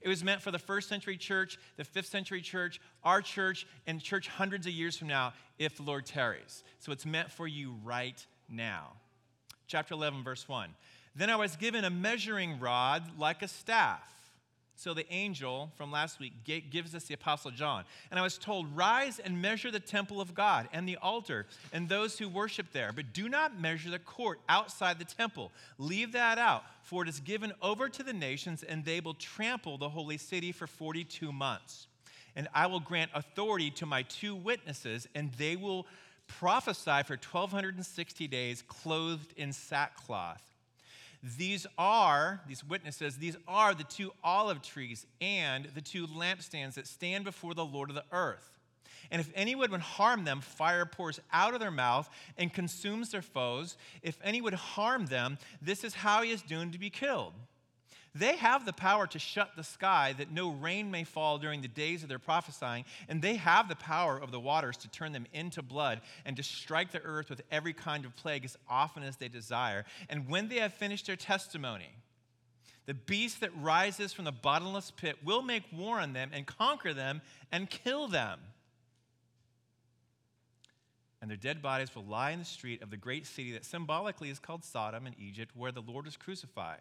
It 0.00 0.08
was 0.08 0.24
meant 0.24 0.40
for 0.40 0.50
the 0.50 0.58
first 0.58 0.88
century 0.88 1.16
church, 1.16 1.58
the 1.76 1.84
fifth 1.84 2.06
century 2.06 2.40
church, 2.40 2.80
our 3.04 3.20
church, 3.20 3.66
and 3.86 4.00
church 4.00 4.28
hundreds 4.28 4.66
of 4.66 4.72
years 4.72 4.96
from 4.96 5.08
now 5.08 5.34
if 5.58 5.76
the 5.76 5.82
Lord 5.82 6.06
tarries. 6.06 6.64
So 6.78 6.92
it's 6.92 7.04
meant 7.04 7.30
for 7.30 7.46
you 7.46 7.76
right 7.84 8.24
now. 8.48 8.92
Chapter 9.66 9.94
11, 9.94 10.22
verse 10.24 10.48
1. 10.48 10.70
Then 11.14 11.30
I 11.30 11.36
was 11.36 11.56
given 11.56 11.84
a 11.84 11.90
measuring 11.90 12.60
rod 12.60 13.02
like 13.18 13.42
a 13.42 13.48
staff 13.48 14.18
so 14.78 14.94
the 14.94 15.12
angel 15.12 15.72
from 15.74 15.90
last 15.90 16.20
week 16.20 16.32
gives 16.44 16.94
us 16.94 17.04
the 17.04 17.14
Apostle 17.14 17.50
John. 17.50 17.82
And 18.12 18.20
I 18.20 18.22
was 18.22 18.38
told, 18.38 18.76
Rise 18.76 19.18
and 19.18 19.42
measure 19.42 19.72
the 19.72 19.80
temple 19.80 20.20
of 20.20 20.36
God 20.36 20.68
and 20.72 20.88
the 20.88 20.96
altar 20.98 21.46
and 21.72 21.88
those 21.88 22.16
who 22.16 22.28
worship 22.28 22.66
there, 22.72 22.92
but 22.94 23.12
do 23.12 23.28
not 23.28 23.60
measure 23.60 23.90
the 23.90 23.98
court 23.98 24.38
outside 24.48 25.00
the 25.00 25.04
temple. 25.04 25.50
Leave 25.78 26.12
that 26.12 26.38
out, 26.38 26.62
for 26.84 27.02
it 27.02 27.08
is 27.08 27.18
given 27.18 27.52
over 27.60 27.88
to 27.88 28.04
the 28.04 28.12
nations, 28.12 28.62
and 28.62 28.84
they 28.84 29.00
will 29.00 29.14
trample 29.14 29.78
the 29.78 29.88
holy 29.88 30.16
city 30.16 30.52
for 30.52 30.68
42 30.68 31.32
months. 31.32 31.88
and 32.36 32.46
I 32.54 32.68
will 32.68 32.78
grant 32.78 33.10
authority 33.14 33.72
to 33.72 33.86
my 33.86 34.02
two 34.02 34.36
witnesses, 34.36 35.08
and 35.12 35.32
they 35.32 35.56
will 35.56 35.88
prophesy 36.28 37.02
for 37.02 37.14
1260 37.14 38.28
days 38.28 38.62
clothed 38.68 39.34
in 39.36 39.52
sackcloth. 39.52 40.57
These 41.22 41.66
are, 41.76 42.40
these 42.46 42.64
witnesses, 42.64 43.16
these 43.16 43.36
are 43.48 43.74
the 43.74 43.84
two 43.84 44.12
olive 44.22 44.62
trees 44.62 45.06
and 45.20 45.66
the 45.74 45.80
two 45.80 46.06
lampstands 46.06 46.74
that 46.74 46.86
stand 46.86 47.24
before 47.24 47.54
the 47.54 47.64
Lord 47.64 47.90
of 47.90 47.96
the 47.96 48.04
earth. 48.12 48.58
And 49.10 49.20
if 49.20 49.30
anyone 49.34 49.70
would 49.70 49.80
harm 49.80 50.24
them, 50.24 50.40
fire 50.40 50.84
pours 50.84 51.18
out 51.32 51.54
of 51.54 51.60
their 51.60 51.70
mouth 51.70 52.08
and 52.36 52.52
consumes 52.52 53.10
their 53.10 53.22
foes. 53.22 53.76
If 54.02 54.18
any 54.22 54.40
would 54.40 54.54
harm 54.54 55.06
them, 55.06 55.38
this 55.62 55.82
is 55.82 55.94
how 55.94 56.22
he 56.22 56.30
is 56.30 56.42
doomed 56.42 56.72
to 56.72 56.78
be 56.78 56.90
killed. 56.90 57.32
They 58.18 58.36
have 58.36 58.64
the 58.64 58.72
power 58.72 59.06
to 59.06 59.18
shut 59.18 59.52
the 59.56 59.62
sky 59.62 60.14
that 60.18 60.32
no 60.32 60.50
rain 60.50 60.90
may 60.90 61.04
fall 61.04 61.38
during 61.38 61.62
the 61.62 61.68
days 61.68 62.02
of 62.02 62.08
their 62.08 62.18
prophesying, 62.18 62.84
and 63.08 63.22
they 63.22 63.36
have 63.36 63.68
the 63.68 63.76
power 63.76 64.18
of 64.18 64.32
the 64.32 64.40
waters 64.40 64.76
to 64.78 64.88
turn 64.88 65.12
them 65.12 65.26
into 65.32 65.62
blood 65.62 66.00
and 66.24 66.36
to 66.36 66.42
strike 66.42 66.90
the 66.90 67.02
earth 67.02 67.30
with 67.30 67.42
every 67.50 67.72
kind 67.72 68.04
of 68.04 68.16
plague 68.16 68.44
as 68.44 68.56
often 68.68 69.02
as 69.02 69.16
they 69.16 69.28
desire. 69.28 69.84
And 70.08 70.28
when 70.28 70.48
they 70.48 70.56
have 70.56 70.74
finished 70.74 71.06
their 71.06 71.16
testimony, 71.16 71.90
the 72.86 72.94
beast 72.94 73.40
that 73.40 73.50
rises 73.60 74.12
from 74.12 74.24
the 74.24 74.32
bottomless 74.32 74.90
pit 74.90 75.16
will 75.24 75.42
make 75.42 75.64
war 75.72 76.00
on 76.00 76.12
them 76.12 76.30
and 76.32 76.46
conquer 76.46 76.94
them 76.94 77.20
and 77.52 77.68
kill 77.68 78.08
them 78.08 78.40
and 81.20 81.30
their 81.30 81.36
dead 81.36 81.60
bodies 81.60 81.94
will 81.94 82.04
lie 82.04 82.30
in 82.30 82.38
the 82.38 82.44
street 82.44 82.82
of 82.82 82.90
the 82.90 82.96
great 82.96 83.26
city 83.26 83.52
that 83.52 83.64
symbolically 83.64 84.30
is 84.30 84.38
called 84.38 84.64
Sodom 84.64 85.06
in 85.06 85.14
Egypt, 85.18 85.50
where 85.56 85.72
the 85.72 85.82
Lord 85.82 86.04
was 86.04 86.16
crucified. 86.16 86.80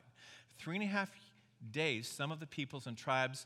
Three 0.59 0.75
and 0.75 0.83
a 0.83 0.87
half 0.87 1.11
days, 1.71 2.07
some 2.07 2.31
of 2.31 2.39
the 2.39 2.47
peoples 2.47 2.87
and 2.87 2.97
tribes 2.97 3.45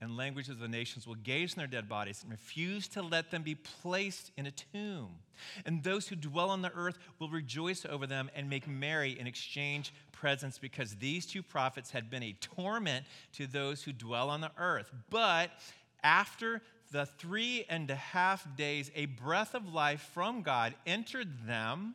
and 0.00 0.16
languages 0.16 0.50
of 0.50 0.58
the 0.60 0.68
nations 0.68 1.06
will 1.06 1.14
gaze 1.16 1.54
on 1.54 1.58
their 1.58 1.66
dead 1.66 1.88
bodies 1.88 2.22
and 2.22 2.30
refuse 2.30 2.88
to 2.88 3.02
let 3.02 3.30
them 3.30 3.42
be 3.42 3.54
placed 3.54 4.30
in 4.36 4.46
a 4.46 4.50
tomb. 4.50 5.10
And 5.66 5.82
those 5.82 6.08
who 6.08 6.16
dwell 6.16 6.50
on 6.50 6.62
the 6.62 6.72
earth 6.74 6.98
will 7.18 7.28
rejoice 7.28 7.84
over 7.84 8.06
them 8.06 8.30
and 8.34 8.48
make 8.48 8.66
merry 8.66 9.16
and 9.18 9.28
exchange 9.28 9.92
presents 10.12 10.58
because 10.58 10.96
these 10.96 11.26
two 11.26 11.42
prophets 11.42 11.90
had 11.90 12.10
been 12.10 12.22
a 12.22 12.36
torment 12.40 13.04
to 13.34 13.46
those 13.46 13.82
who 13.82 13.92
dwell 13.92 14.30
on 14.30 14.40
the 14.40 14.52
earth. 14.58 14.90
But 15.10 15.50
after 16.02 16.62
the 16.92 17.06
three 17.06 17.66
and 17.68 17.90
a 17.90 17.96
half 17.96 18.46
days, 18.56 18.90
a 18.94 19.06
breath 19.06 19.54
of 19.54 19.72
life 19.72 20.10
from 20.14 20.42
God 20.42 20.74
entered 20.86 21.46
them. 21.46 21.94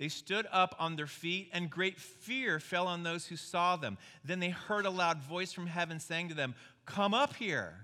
They 0.00 0.08
stood 0.08 0.46
up 0.50 0.74
on 0.78 0.96
their 0.96 1.06
feet, 1.06 1.50
and 1.52 1.68
great 1.68 2.00
fear 2.00 2.58
fell 2.58 2.86
on 2.86 3.02
those 3.02 3.26
who 3.26 3.36
saw 3.36 3.76
them. 3.76 3.98
Then 4.24 4.40
they 4.40 4.48
heard 4.48 4.86
a 4.86 4.90
loud 4.90 5.22
voice 5.22 5.52
from 5.52 5.66
heaven 5.66 6.00
saying 6.00 6.30
to 6.30 6.34
them, 6.34 6.54
Come 6.86 7.12
up 7.12 7.36
here. 7.36 7.74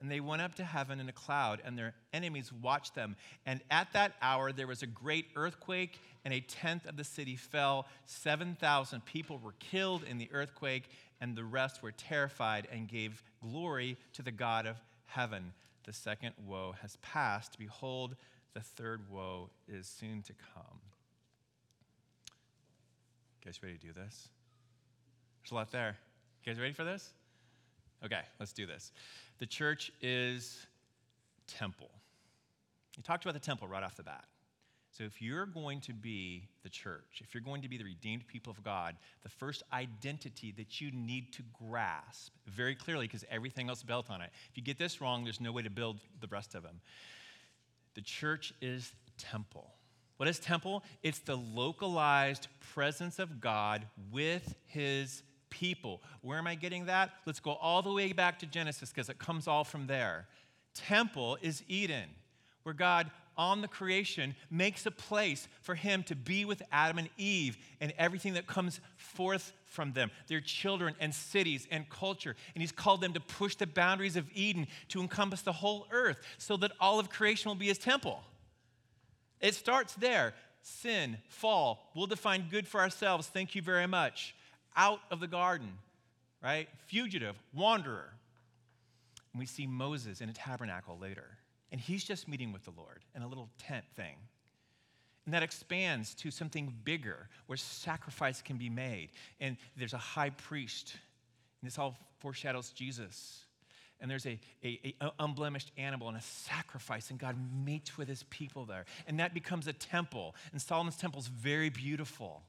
And 0.00 0.08
they 0.08 0.20
went 0.20 0.40
up 0.40 0.54
to 0.54 0.64
heaven 0.64 1.00
in 1.00 1.08
a 1.08 1.12
cloud, 1.12 1.60
and 1.64 1.76
their 1.76 1.94
enemies 2.12 2.52
watched 2.52 2.94
them. 2.94 3.16
And 3.44 3.60
at 3.72 3.92
that 3.92 4.12
hour, 4.22 4.52
there 4.52 4.68
was 4.68 4.84
a 4.84 4.86
great 4.86 5.26
earthquake, 5.34 5.98
and 6.24 6.32
a 6.32 6.40
tenth 6.40 6.86
of 6.86 6.96
the 6.96 7.02
city 7.02 7.34
fell. 7.34 7.88
7,000 8.06 9.04
people 9.04 9.38
were 9.38 9.54
killed 9.58 10.04
in 10.04 10.18
the 10.18 10.30
earthquake, 10.32 10.90
and 11.20 11.34
the 11.34 11.44
rest 11.44 11.82
were 11.82 11.92
terrified 11.92 12.68
and 12.70 12.86
gave 12.86 13.20
glory 13.42 13.96
to 14.12 14.22
the 14.22 14.30
God 14.30 14.66
of 14.66 14.76
heaven. 15.06 15.54
The 15.86 15.92
second 15.92 16.34
woe 16.46 16.76
has 16.82 16.96
passed. 17.02 17.58
Behold, 17.58 18.14
the 18.54 18.60
third 18.60 19.10
woe 19.10 19.50
is 19.66 19.88
soon 19.88 20.22
to 20.22 20.34
come. 20.54 20.91
You 23.42 23.50
guys 23.50 23.60
ready 23.60 23.76
to 23.76 23.86
do 23.86 23.92
this? 23.92 24.28
There's 25.42 25.50
a 25.50 25.54
lot 25.54 25.72
there. 25.72 25.96
You 26.44 26.52
guys 26.52 26.60
ready 26.60 26.72
for 26.72 26.84
this? 26.84 27.10
Okay, 28.04 28.20
let's 28.38 28.52
do 28.52 28.66
this. 28.66 28.92
The 29.38 29.46
church 29.46 29.90
is 30.00 30.64
temple. 31.48 31.90
You 32.96 33.02
talked 33.02 33.24
about 33.24 33.34
the 33.34 33.40
temple 33.40 33.66
right 33.66 33.82
off 33.82 33.96
the 33.96 34.04
bat. 34.04 34.24
So, 34.96 35.04
if 35.04 35.20
you're 35.20 35.46
going 35.46 35.80
to 35.82 35.92
be 35.92 36.48
the 36.62 36.68
church, 36.68 37.22
if 37.24 37.34
you're 37.34 37.42
going 37.42 37.62
to 37.62 37.68
be 37.68 37.78
the 37.78 37.84
redeemed 37.84 38.26
people 38.28 38.50
of 38.50 38.62
God, 38.62 38.94
the 39.22 39.28
first 39.28 39.62
identity 39.72 40.52
that 40.58 40.80
you 40.80 40.92
need 40.92 41.32
to 41.32 41.42
grasp 41.66 42.32
very 42.46 42.74
clearly, 42.74 43.06
because 43.06 43.24
everything 43.30 43.70
else 43.70 43.78
is 43.78 43.84
built 43.84 44.10
on 44.10 44.20
it. 44.20 44.30
If 44.50 44.56
you 44.56 44.62
get 44.62 44.78
this 44.78 45.00
wrong, 45.00 45.24
there's 45.24 45.40
no 45.40 45.50
way 45.50 45.62
to 45.62 45.70
build 45.70 45.98
the 46.20 46.26
rest 46.28 46.54
of 46.54 46.62
them. 46.62 46.80
The 47.94 48.02
church 48.02 48.52
is 48.60 48.92
temple. 49.16 49.70
What 50.22 50.28
is 50.28 50.38
temple? 50.38 50.84
It's 51.02 51.18
the 51.18 51.34
localized 51.34 52.46
presence 52.74 53.18
of 53.18 53.40
God 53.40 53.88
with 54.12 54.54
his 54.66 55.24
people. 55.50 56.00
Where 56.20 56.38
am 56.38 56.46
I 56.46 56.54
getting 56.54 56.86
that? 56.86 57.10
Let's 57.26 57.40
go 57.40 57.54
all 57.54 57.82
the 57.82 57.90
way 57.90 58.12
back 58.12 58.38
to 58.38 58.46
Genesis 58.46 58.90
because 58.90 59.08
it 59.08 59.18
comes 59.18 59.48
all 59.48 59.64
from 59.64 59.88
there. 59.88 60.28
Temple 60.74 61.38
is 61.42 61.64
Eden, 61.66 62.08
where 62.62 62.72
God 62.72 63.10
on 63.36 63.62
the 63.62 63.66
creation 63.66 64.36
makes 64.48 64.86
a 64.86 64.92
place 64.92 65.48
for 65.60 65.74
him 65.74 66.04
to 66.04 66.14
be 66.14 66.44
with 66.44 66.62
Adam 66.70 66.98
and 66.98 67.08
Eve 67.18 67.58
and 67.80 67.92
everything 67.98 68.34
that 68.34 68.46
comes 68.46 68.78
forth 68.94 69.52
from 69.64 69.92
them, 69.92 70.08
their 70.28 70.40
children 70.40 70.94
and 71.00 71.12
cities 71.12 71.66
and 71.68 71.90
culture. 71.90 72.36
And 72.54 72.62
he's 72.62 72.70
called 72.70 73.00
them 73.00 73.14
to 73.14 73.20
push 73.20 73.56
the 73.56 73.66
boundaries 73.66 74.14
of 74.14 74.30
Eden 74.32 74.68
to 74.90 75.00
encompass 75.00 75.42
the 75.42 75.50
whole 75.50 75.88
earth 75.90 76.18
so 76.38 76.56
that 76.58 76.70
all 76.78 77.00
of 77.00 77.10
creation 77.10 77.48
will 77.48 77.56
be 77.56 77.66
his 77.66 77.78
temple. 77.78 78.22
It 79.42 79.54
starts 79.54 79.94
there. 79.94 80.32
Sin, 80.62 81.18
fall, 81.28 81.90
we'll 81.94 82.06
define 82.06 82.46
good 82.48 82.66
for 82.68 82.80
ourselves. 82.80 83.26
Thank 83.26 83.54
you 83.54 83.62
very 83.62 83.88
much. 83.88 84.34
Out 84.76 85.00
of 85.10 85.20
the 85.20 85.26
garden, 85.26 85.72
right? 86.42 86.68
Fugitive, 86.86 87.34
wanderer. 87.52 88.10
And 89.32 89.40
we 89.40 89.46
see 89.46 89.66
Moses 89.66 90.20
in 90.20 90.28
a 90.28 90.32
tabernacle 90.32 90.96
later 90.98 91.38
and 91.72 91.80
he's 91.80 92.04
just 92.04 92.28
meeting 92.28 92.52
with 92.52 92.64
the 92.64 92.70
Lord 92.76 93.00
in 93.16 93.22
a 93.22 93.26
little 93.26 93.48
tent 93.58 93.84
thing. 93.96 94.14
And 95.24 95.32
that 95.32 95.42
expands 95.42 96.14
to 96.16 96.30
something 96.30 96.72
bigger 96.84 97.28
where 97.46 97.56
sacrifice 97.56 98.42
can 98.42 98.58
be 98.58 98.68
made. 98.68 99.08
And 99.40 99.56
there's 99.76 99.94
a 99.94 99.98
high 99.98 100.30
priest, 100.30 100.94
and 101.60 101.70
this 101.70 101.78
all 101.78 101.96
foreshadows 102.18 102.70
Jesus. 102.70 103.44
And 104.02 104.10
there's 104.10 104.26
a, 104.26 104.38
a, 104.64 104.94
a, 105.00 105.12
unblemished 105.20 105.70
animal 105.78 106.08
and 106.08 106.16
a 106.16 106.22
sacrifice, 106.22 107.10
and 107.10 107.20
God 107.20 107.36
meets 107.64 107.96
with 107.96 108.08
his 108.08 108.24
people 108.24 108.64
there. 108.64 108.84
And 109.06 109.20
that 109.20 109.32
becomes 109.32 109.68
a 109.68 109.72
temple. 109.72 110.34
And 110.50 110.60
Solomon's 110.60 110.96
temple 110.96 111.20
is 111.20 111.28
very 111.28 111.70
beautiful, 111.70 112.42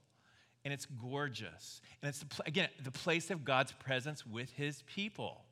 and 0.66 0.74
it's 0.74 0.88
gorgeous. 0.88 1.80
And 2.02 2.10
it's, 2.10 2.20
the, 2.20 2.44
again, 2.48 2.70
the 2.84 2.92
place 2.92 3.30
of 3.30 3.46
God's 3.46 3.72
presence 3.72 4.26
with 4.26 4.50
his 4.54 4.82
people. 4.88 5.44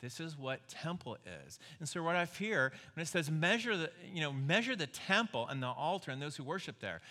This 0.00 0.20
is 0.20 0.38
what 0.38 0.66
temple 0.68 1.18
is. 1.46 1.58
And 1.78 1.88
so 1.88 2.02
what 2.02 2.16
I 2.16 2.24
fear 2.24 2.72
when 2.94 3.02
it 3.02 3.08
says 3.08 3.30
measure 3.30 3.76
the, 3.76 3.90
you 4.10 4.22
know, 4.22 4.32
measure 4.32 4.74
the 4.74 4.86
temple 4.86 5.46
and 5.48 5.62
the 5.62 5.68
altar 5.68 6.10
and 6.10 6.20
those 6.20 6.34
who 6.34 6.44
worship 6.44 6.80
there, 6.80 7.02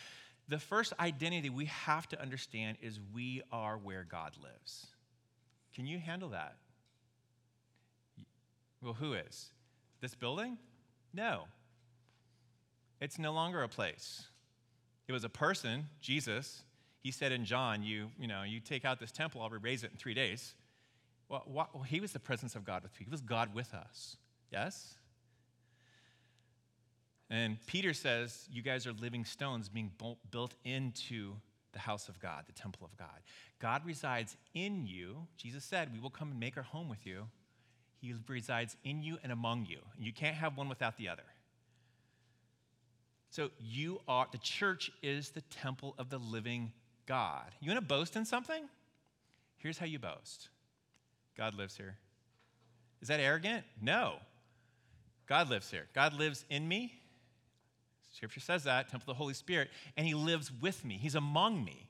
the 0.48 0.60
first 0.60 0.93
identity 1.00 1.51
we 1.51 1.65
have 1.65 2.10
to 2.10 2.19
understand 2.19 2.77
is 2.81 3.00
we 3.13 3.43
are 3.51 3.77
where 3.77 4.03
God 4.03 4.31
lives. 4.41 4.88
Can 5.75 5.86
you 5.86 6.00
handle 6.00 6.29
that? 6.29 6.55
Well, 8.81 8.93
who 8.93 9.13
is? 9.13 9.50
This 10.01 10.15
building? 10.15 10.57
No. 11.13 11.43
It's 13.00 13.19
no 13.19 13.33
longer 13.33 13.63
a 13.63 13.67
place. 13.67 14.25
It 15.07 15.11
was 15.11 15.23
a 15.23 15.29
person, 15.29 15.88
Jesus. 16.01 16.63
He 17.01 17.11
said 17.11 17.31
in 17.31 17.45
John, 17.45 17.83
you, 17.83 18.09
you 18.19 18.27
know, 18.27 18.43
you 18.43 18.59
take 18.59 18.85
out 18.85 19.00
this 19.00 19.11
temple, 19.11 19.41
I'll 19.41 19.50
raise 19.50 19.83
it 19.83 19.91
in 19.91 19.97
three 19.97 20.13
days. 20.13 20.53
Well, 21.29 21.43
what, 21.45 21.73
well, 21.73 21.83
he 21.83 22.00
was 22.00 22.11
the 22.11 22.19
presence 22.19 22.55
of 22.55 22.63
God 22.63 22.83
with 22.83 22.93
people. 22.93 23.11
He 23.11 23.13
was 23.13 23.21
God 23.21 23.53
with 23.53 23.73
us. 23.73 24.17
Yes? 24.51 24.95
And 27.29 27.57
Peter 27.65 27.93
says, 27.93 28.47
You 28.51 28.61
guys 28.61 28.85
are 28.85 28.93
living 28.93 29.25
stones 29.25 29.69
being 29.69 29.91
built 30.29 30.53
into 30.65 31.33
the 31.71 31.79
house 31.79 32.09
of 32.09 32.19
God, 32.19 32.43
the 32.45 32.53
temple 32.53 32.85
of 32.85 32.95
God. 32.97 33.21
God 33.59 33.85
resides 33.85 34.35
in 34.53 34.85
you. 34.85 35.27
Jesus 35.38 35.63
said, 35.63 35.93
We 35.93 36.00
will 36.00 36.09
come 36.09 36.31
and 36.31 36.39
make 36.39 36.57
our 36.57 36.63
home 36.63 36.89
with 36.89 37.05
you. 37.05 37.27
He 38.01 38.15
resides 38.27 38.75
in 38.84 39.03
you 39.03 39.20
and 39.22 39.31
among 39.31 39.67
you. 39.67 39.77
You 40.00 40.12
can't 40.12 40.36
have 40.36 40.58
one 40.58 40.67
without 40.67 40.98
the 40.98 41.08
other. 41.08 41.24
So 43.29 43.51
you 43.60 44.01
are, 44.08 44.27
the 44.31 44.39
church 44.39 44.91
is 45.03 45.29
the 45.29 45.41
temple 45.41 45.93
of 46.00 46.10
the 46.10 46.17
living 46.17 46.74
God. 47.05 47.51
You 47.62 47.70
want 47.70 47.79
to 47.79 47.86
boast 47.86 48.15
in 48.15 48.25
something? 48.25 48.63
Here's 49.58 49.77
how 49.77 49.86
you 49.86 50.00
boast 50.00 50.50
God 51.38 51.53
lives 51.53 51.77
here. 51.77 51.96
Is 53.01 53.08
that 53.08 53.20
arrogant? 53.20 53.63
No. 53.79 54.15
God 55.27 55.50
lives 55.50 55.70
here. 55.70 55.88
God 55.93 56.13
lives 56.13 56.43
in 56.50 56.67
me. 56.67 56.93
Scripture 58.12 58.41
says 58.41 58.65
that, 58.65 58.89
temple 58.89 59.12
of 59.12 59.15
the 59.15 59.24
Holy 59.24 59.34
Spirit, 59.34 59.70
and 59.96 60.05
He 60.05 60.13
lives 60.13 60.51
with 60.60 60.84
me. 60.84 60.98
He's 61.00 61.15
among 61.15 61.63
me. 61.63 61.88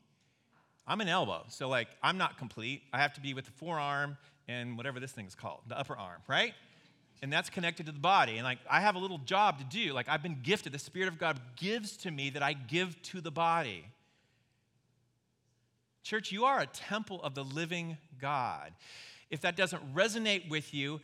I'm 0.86 1.02
an 1.02 1.08
elbow, 1.08 1.46
so 1.48 1.70
like 1.70 1.88
I'm 2.04 2.18
not 2.18 2.38
complete. 2.38 2.84
I 2.92 3.00
have 3.00 3.14
to 3.14 3.22
be 3.22 3.34
with 3.34 3.46
the 3.46 3.52
forearm 3.52 4.18
and 4.52 4.78
whatever 4.78 5.00
this 5.00 5.12
thing 5.12 5.26
is 5.26 5.36
called, 5.36 5.62
the 5.68 5.80
upper 5.80 5.96
arm, 5.96 6.22
right? 6.28 6.54
And 7.22 7.32
that's 7.32 7.50
connected 7.50 7.86
to 7.86 7.92
the 7.92 8.00
body. 8.00 8.38
And 8.38 8.44
like 8.44 8.60
I 8.70 8.82
have 8.82 8.96
a 8.96 9.00
little 9.00 9.20
job 9.20 9.60
to 9.60 9.64
do. 9.64 9.94
Like 9.94 10.10
I've 10.10 10.24
been 10.24 10.40
gifted. 10.42 10.74
The 10.74 10.80
Spirit 10.80 11.08
of 11.08 11.18
God 11.18 11.40
gives 11.56 11.98
to 11.98 12.12
me 12.12 12.32
that 12.32 12.44
I 12.44 12.54
give 12.54 13.02
to 13.04 13.22
the 13.22 13.32
body. 13.32 13.86
Church, 16.04 16.32
you 16.32 16.46
are 16.46 16.60
a 16.60 16.66
temple 16.66 17.22
of 17.24 17.36
the 17.36 17.44
living 17.44 17.98
God. 18.20 18.72
If 19.30 19.42
that 19.42 19.56
doesn't 19.56 19.94
resonate 19.94 20.50
with 20.50 20.74
you, 20.74 21.00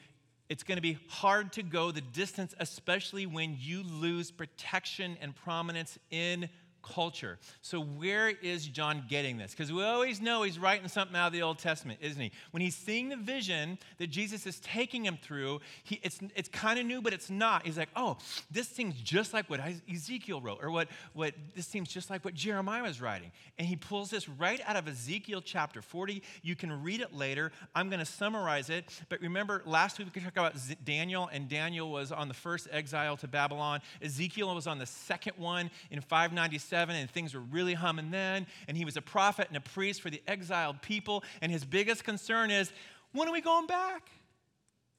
it's 0.49 0.63
going 0.63 0.77
to 0.77 0.81
be 0.81 0.97
hard 1.09 1.53
to 1.53 1.63
go 1.63 1.91
the 1.91 2.01
distance, 2.01 2.55
especially 2.59 3.25
when 3.25 3.57
you 3.59 3.83
lose 3.83 4.31
protection 4.31 5.17
and 5.21 5.35
prominence 5.35 5.99
in 6.09 6.49
culture. 6.93 7.37
So, 7.61 7.81
where 7.81 8.29
is 8.29 8.65
John 8.67 9.03
getting 9.09 9.37
this? 9.37 9.51
Because 9.51 9.71
we 9.71 9.83
always 9.83 10.21
know 10.21 10.43
he's 10.43 10.59
writing 10.59 10.87
something 10.87 11.15
out 11.15 11.27
of 11.27 11.33
the 11.33 11.41
Old 11.41 11.59
Testament, 11.59 11.99
isn't 12.01 12.21
he? 12.21 12.31
When 12.51 12.61
he's 12.61 12.75
seeing 12.75 13.09
the 13.09 13.15
vision 13.15 13.77
that 13.97 14.07
Jesus 14.07 14.45
is 14.45 14.59
taking 14.59 15.05
him 15.05 15.17
through, 15.21 15.59
he, 15.83 15.99
it's, 16.03 16.19
it's 16.35 16.49
kind 16.49 16.79
of 16.79 16.85
new, 16.85 17.01
but 17.01 17.13
it's 17.13 17.29
not. 17.29 17.65
He's 17.65 17.77
like, 17.77 17.89
oh, 17.95 18.17
this 18.49 18.67
seems 18.67 18.95
just 18.95 19.33
like 19.33 19.49
what 19.49 19.59
Ezekiel 19.91 20.41
wrote, 20.41 20.59
or 20.61 20.71
what, 20.71 20.87
what 21.13 21.33
this 21.55 21.67
seems 21.67 21.89
just 21.89 22.09
like 22.09 22.23
what 22.23 22.33
Jeremiah 22.33 22.83
was 22.83 23.01
writing. 23.01 23.31
And 23.57 23.67
he 23.67 23.75
pulls 23.75 24.09
this 24.09 24.29
right 24.29 24.61
out 24.65 24.75
of 24.75 24.87
Ezekiel 24.87 25.41
chapter 25.43 25.81
40. 25.81 26.23
You 26.41 26.55
can 26.55 26.83
read 26.83 27.01
it 27.01 27.13
later. 27.13 27.51
I'm 27.75 27.89
going 27.89 27.99
to 27.99 28.05
summarize 28.05 28.69
it. 28.69 28.85
But 29.09 29.21
remember, 29.21 29.61
last 29.65 29.99
week 29.99 30.07
we 30.13 30.21
talked 30.21 30.37
about 30.37 30.55
Daniel, 30.85 31.29
and 31.31 31.49
Daniel 31.49 31.91
was 31.91 32.11
on 32.11 32.27
the 32.27 32.33
first 32.33 32.67
exile 32.71 33.17
to 33.17 33.27
Babylon. 33.27 33.81
Ezekiel 34.01 34.53
was 34.53 34.67
on 34.67 34.79
the 34.79 34.85
second 34.85 35.33
one 35.37 35.69
in 35.91 36.01
597 36.01 36.76
and 36.77 37.09
things 37.09 37.33
were 37.33 37.41
really 37.41 37.73
humming 37.73 38.11
then. 38.11 38.47
And 38.67 38.77
he 38.77 38.85
was 38.85 38.97
a 38.97 39.01
prophet 39.01 39.47
and 39.47 39.57
a 39.57 39.61
priest 39.61 40.01
for 40.01 40.09
the 40.09 40.21
exiled 40.27 40.81
people. 40.81 41.23
And 41.41 41.51
his 41.51 41.65
biggest 41.65 42.03
concern 42.03 42.51
is 42.51 42.71
when 43.11 43.27
are 43.27 43.31
we 43.31 43.41
going 43.41 43.67
back? 43.67 44.09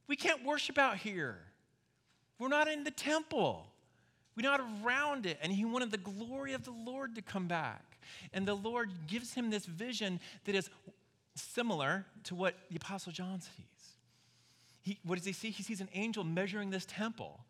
We 0.07 0.17
can't 0.17 0.45
worship 0.45 0.79
out 0.79 0.97
here. 0.97 1.39
We're 2.39 2.49
not 2.49 2.69
in 2.69 2.85
the 2.85 2.91
temple. 2.91 3.67
We're 4.37 4.49
not 4.49 4.61
around 4.61 5.27
it. 5.27 5.39
And 5.43 5.53
he 5.53 5.65
wanted 5.65 5.91
the 5.91 5.99
glory 5.99 6.53
of 6.53 6.65
the 6.65 6.71
Lord 6.71 7.15
to 7.17 7.23
come 7.23 7.49
back. 7.49 7.99
And 8.33 8.47
the 8.47 8.55
Lord 8.55 8.91
gives 9.07 9.35
him 9.35 9.51
this 9.51 9.67
vision 9.67 10.21
that 10.45 10.55
is 10.55 10.71
similar 11.35 12.07
to 12.25 12.35
what 12.35 12.55
the 12.71 12.77
Apostle 12.77 13.13
John 13.13 13.41
sees. 13.41 13.97
He, 14.81 14.99
what 15.05 15.17
does 15.17 15.27
he 15.27 15.33
see? 15.33 15.51
He 15.51 15.63
sees 15.63 15.81
an 15.81 15.89
angel 15.93 16.25
measuring 16.25 16.71
this 16.71 16.87
temple. 16.87 17.41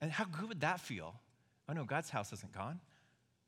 And 0.00 0.10
how 0.10 0.24
good 0.24 0.48
would 0.48 0.60
that 0.60 0.80
feel? 0.80 1.14
Oh 1.68 1.72
no, 1.72 1.84
God's 1.84 2.10
house 2.10 2.32
isn't 2.32 2.52
gone. 2.52 2.80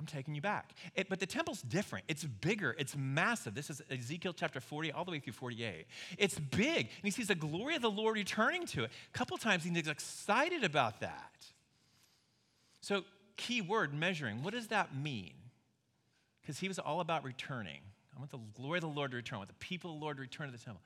I'm 0.00 0.06
taking 0.06 0.34
you 0.34 0.40
back. 0.40 0.74
It, 0.94 1.08
but 1.08 1.20
the 1.20 1.26
temple's 1.26 1.62
different. 1.62 2.04
It's 2.08 2.24
bigger. 2.24 2.74
It's 2.78 2.96
massive. 2.96 3.54
This 3.54 3.70
is 3.70 3.80
Ezekiel 3.90 4.32
chapter 4.32 4.60
40 4.60 4.92
all 4.92 5.04
the 5.04 5.12
way 5.12 5.20
through 5.20 5.34
48. 5.34 5.86
It's 6.18 6.38
big. 6.38 6.78
And 6.78 7.04
he 7.04 7.10
sees 7.10 7.28
the 7.28 7.34
glory 7.34 7.76
of 7.76 7.82
the 7.82 7.90
Lord 7.90 8.16
returning 8.16 8.66
to 8.66 8.84
it. 8.84 8.90
A 9.14 9.16
couple 9.16 9.36
times 9.36 9.64
he's 9.64 9.88
excited 9.88 10.64
about 10.64 11.00
that. 11.00 11.46
So, 12.80 13.02
key 13.36 13.62
word 13.62 13.94
measuring. 13.94 14.42
What 14.42 14.52
does 14.52 14.66
that 14.68 14.94
mean? 14.94 15.32
Because 16.42 16.58
he 16.58 16.68
was 16.68 16.78
all 16.78 17.00
about 17.00 17.24
returning. 17.24 17.80
I 18.14 18.18
want 18.18 18.30
the 18.30 18.40
glory 18.54 18.78
of 18.78 18.82
the 18.82 18.88
Lord 18.88 19.12
to 19.12 19.16
return. 19.16 19.36
I 19.36 19.38
want 19.38 19.48
the 19.48 19.54
people 19.54 19.92
of 19.92 19.98
the 19.98 20.02
Lord 20.02 20.16
to 20.16 20.22
return 20.22 20.48
to 20.48 20.52
the 20.52 20.62
temple. 20.62 20.82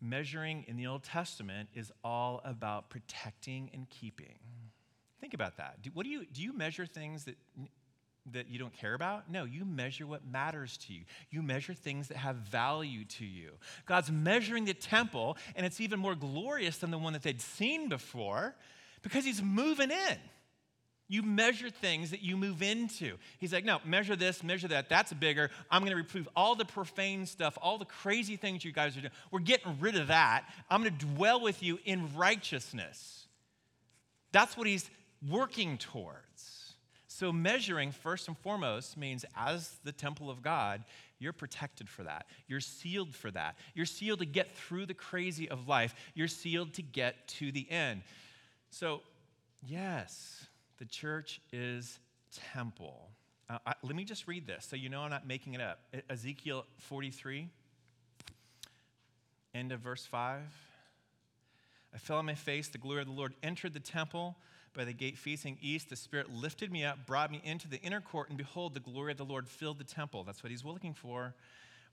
Measuring 0.00 0.64
in 0.68 0.76
the 0.76 0.86
Old 0.86 1.02
Testament 1.02 1.70
is 1.74 1.90
all 2.04 2.40
about 2.44 2.90
protecting 2.90 3.70
and 3.72 3.88
keeping. 3.88 4.38
Think 5.20 5.34
about 5.34 5.56
that. 5.56 5.82
Do, 5.82 5.90
what 5.94 6.04
do 6.04 6.10
you 6.10 6.26
do? 6.26 6.42
You 6.42 6.52
measure 6.52 6.86
things 6.86 7.24
that 7.24 7.36
that 8.32 8.48
you 8.48 8.58
don't 8.58 8.72
care 8.72 8.94
about? 8.94 9.30
No, 9.30 9.44
you 9.44 9.64
measure 9.64 10.06
what 10.06 10.26
matters 10.26 10.76
to 10.86 10.92
you. 10.92 11.02
You 11.30 11.42
measure 11.42 11.74
things 11.74 12.08
that 12.08 12.16
have 12.16 12.36
value 12.36 13.04
to 13.04 13.24
you. 13.24 13.52
God's 13.86 14.10
measuring 14.10 14.64
the 14.64 14.74
temple, 14.74 15.36
and 15.54 15.64
it's 15.64 15.80
even 15.80 15.98
more 15.98 16.14
glorious 16.14 16.78
than 16.78 16.90
the 16.90 16.98
one 16.98 17.12
that 17.12 17.22
they'd 17.22 17.40
seen 17.40 17.88
before 17.88 18.54
because 19.02 19.24
He's 19.24 19.42
moving 19.42 19.90
in. 19.90 20.18
You 21.08 21.22
measure 21.22 21.70
things 21.70 22.10
that 22.10 22.22
you 22.22 22.36
move 22.36 22.62
into. 22.62 23.16
He's 23.38 23.52
like, 23.52 23.64
no, 23.64 23.78
measure 23.84 24.16
this, 24.16 24.42
measure 24.42 24.66
that. 24.68 24.88
That's 24.88 25.12
bigger. 25.12 25.50
I'm 25.70 25.82
going 25.82 25.92
to 25.92 25.96
reprove 25.96 26.28
all 26.34 26.56
the 26.56 26.64
profane 26.64 27.26
stuff, 27.26 27.56
all 27.62 27.78
the 27.78 27.84
crazy 27.84 28.36
things 28.36 28.64
you 28.64 28.72
guys 28.72 28.96
are 28.96 29.00
doing. 29.00 29.12
We're 29.30 29.38
getting 29.38 29.78
rid 29.78 29.94
of 29.94 30.08
that. 30.08 30.44
I'm 30.68 30.82
going 30.82 30.96
to 30.96 31.06
dwell 31.06 31.40
with 31.40 31.62
you 31.62 31.78
in 31.84 32.12
righteousness. 32.16 33.26
That's 34.32 34.56
what 34.56 34.66
he's 34.66 34.90
working 35.28 35.78
towards. 35.78 36.55
So, 37.18 37.32
measuring 37.32 37.92
first 37.92 38.28
and 38.28 38.36
foremost 38.36 38.98
means 38.98 39.24
as 39.34 39.78
the 39.84 39.92
temple 39.92 40.28
of 40.28 40.42
God, 40.42 40.84
you're 41.18 41.32
protected 41.32 41.88
for 41.88 42.02
that. 42.02 42.26
You're 42.46 42.60
sealed 42.60 43.14
for 43.14 43.30
that. 43.30 43.56
You're 43.74 43.86
sealed 43.86 44.18
to 44.18 44.26
get 44.26 44.54
through 44.54 44.84
the 44.84 44.92
crazy 44.92 45.48
of 45.48 45.66
life. 45.66 45.94
You're 46.12 46.28
sealed 46.28 46.74
to 46.74 46.82
get 46.82 47.26
to 47.28 47.50
the 47.50 47.66
end. 47.70 48.02
So, 48.68 49.00
yes, 49.66 50.44
the 50.76 50.84
church 50.84 51.40
is 51.54 51.98
temple. 52.52 53.08
Uh, 53.48 53.60
I, 53.66 53.72
let 53.82 53.96
me 53.96 54.04
just 54.04 54.28
read 54.28 54.46
this 54.46 54.66
so 54.68 54.76
you 54.76 54.90
know 54.90 55.00
I'm 55.00 55.08
not 55.08 55.26
making 55.26 55.54
it 55.54 55.62
up. 55.62 55.78
Ezekiel 56.10 56.66
43, 56.80 57.48
end 59.54 59.72
of 59.72 59.80
verse 59.80 60.04
5. 60.04 60.42
I 61.94 61.96
fell 61.96 62.18
on 62.18 62.26
my 62.26 62.34
face, 62.34 62.68
the 62.68 62.76
glory 62.76 63.00
of 63.00 63.06
the 63.06 63.14
Lord 63.14 63.32
entered 63.42 63.72
the 63.72 63.80
temple 63.80 64.36
by 64.76 64.84
the 64.84 64.92
gate 64.92 65.16
facing 65.16 65.58
east, 65.60 65.88
the 65.88 65.96
Spirit 65.96 66.32
lifted 66.32 66.70
me 66.70 66.84
up, 66.84 67.06
brought 67.06 67.30
me 67.30 67.40
into 67.44 67.68
the 67.68 67.80
inner 67.80 68.00
court, 68.00 68.28
and 68.28 68.36
behold, 68.36 68.74
the 68.74 68.80
glory 68.80 69.12
of 69.12 69.18
the 69.18 69.24
Lord 69.24 69.48
filled 69.48 69.78
the 69.78 69.84
temple. 69.84 70.22
That's 70.24 70.42
what 70.42 70.50
he's 70.50 70.64
looking 70.64 70.94
for. 70.94 71.34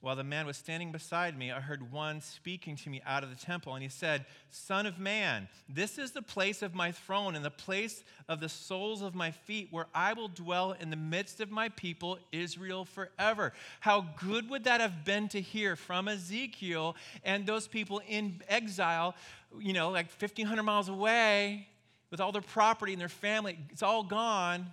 While 0.01 0.17
the 0.17 0.23
man 0.25 0.45
was 0.45 0.57
standing 0.57 0.91
beside 0.91 1.37
me, 1.37 1.49
I 1.49 1.61
heard 1.61 1.89
one 1.89 2.19
speaking 2.19 2.75
to 2.75 2.89
me 2.89 3.01
out 3.05 3.23
of 3.23 3.29
the 3.29 3.37
temple, 3.37 3.73
and 3.73 3.81
he 3.81 3.87
said, 3.87 4.25
Son 4.49 4.85
of 4.85 4.99
man, 4.99 5.47
this 5.69 5.97
is 5.97 6.11
the 6.11 6.21
place 6.21 6.61
of 6.61 6.75
my 6.75 6.91
throne 6.91 7.37
and 7.37 7.45
the 7.45 7.49
place 7.49 8.03
of 8.27 8.41
the 8.41 8.49
soles 8.49 9.01
of 9.01 9.15
my 9.15 9.31
feet, 9.31 9.69
where 9.71 9.87
I 9.95 10.11
will 10.11 10.27
dwell 10.27 10.73
in 10.73 10.89
the 10.89 10.97
midst 10.97 11.39
of 11.39 11.51
my 11.51 11.69
people, 11.69 12.19
Israel, 12.33 12.83
forever. 12.83 13.53
How 13.79 14.05
good 14.19 14.49
would 14.49 14.65
that 14.65 14.81
have 14.81 15.05
been 15.05 15.29
to 15.29 15.39
hear 15.39 15.77
from 15.77 16.09
Ezekiel 16.09 16.97
and 17.23 17.45
those 17.45 17.69
people 17.69 18.01
in 18.05 18.41
exile, 18.49 19.15
you 19.57 19.71
know, 19.71 19.89
like 19.89 20.07
1,500 20.07 20.63
miles 20.63 20.89
away? 20.89 21.69
With 22.13 22.21
all 22.21 22.31
their 22.31 22.43
property 22.43 22.93
and 22.93 23.01
their 23.01 23.09
family. 23.09 23.57
It's 23.71 23.81
all 23.81 24.03
gone. 24.03 24.71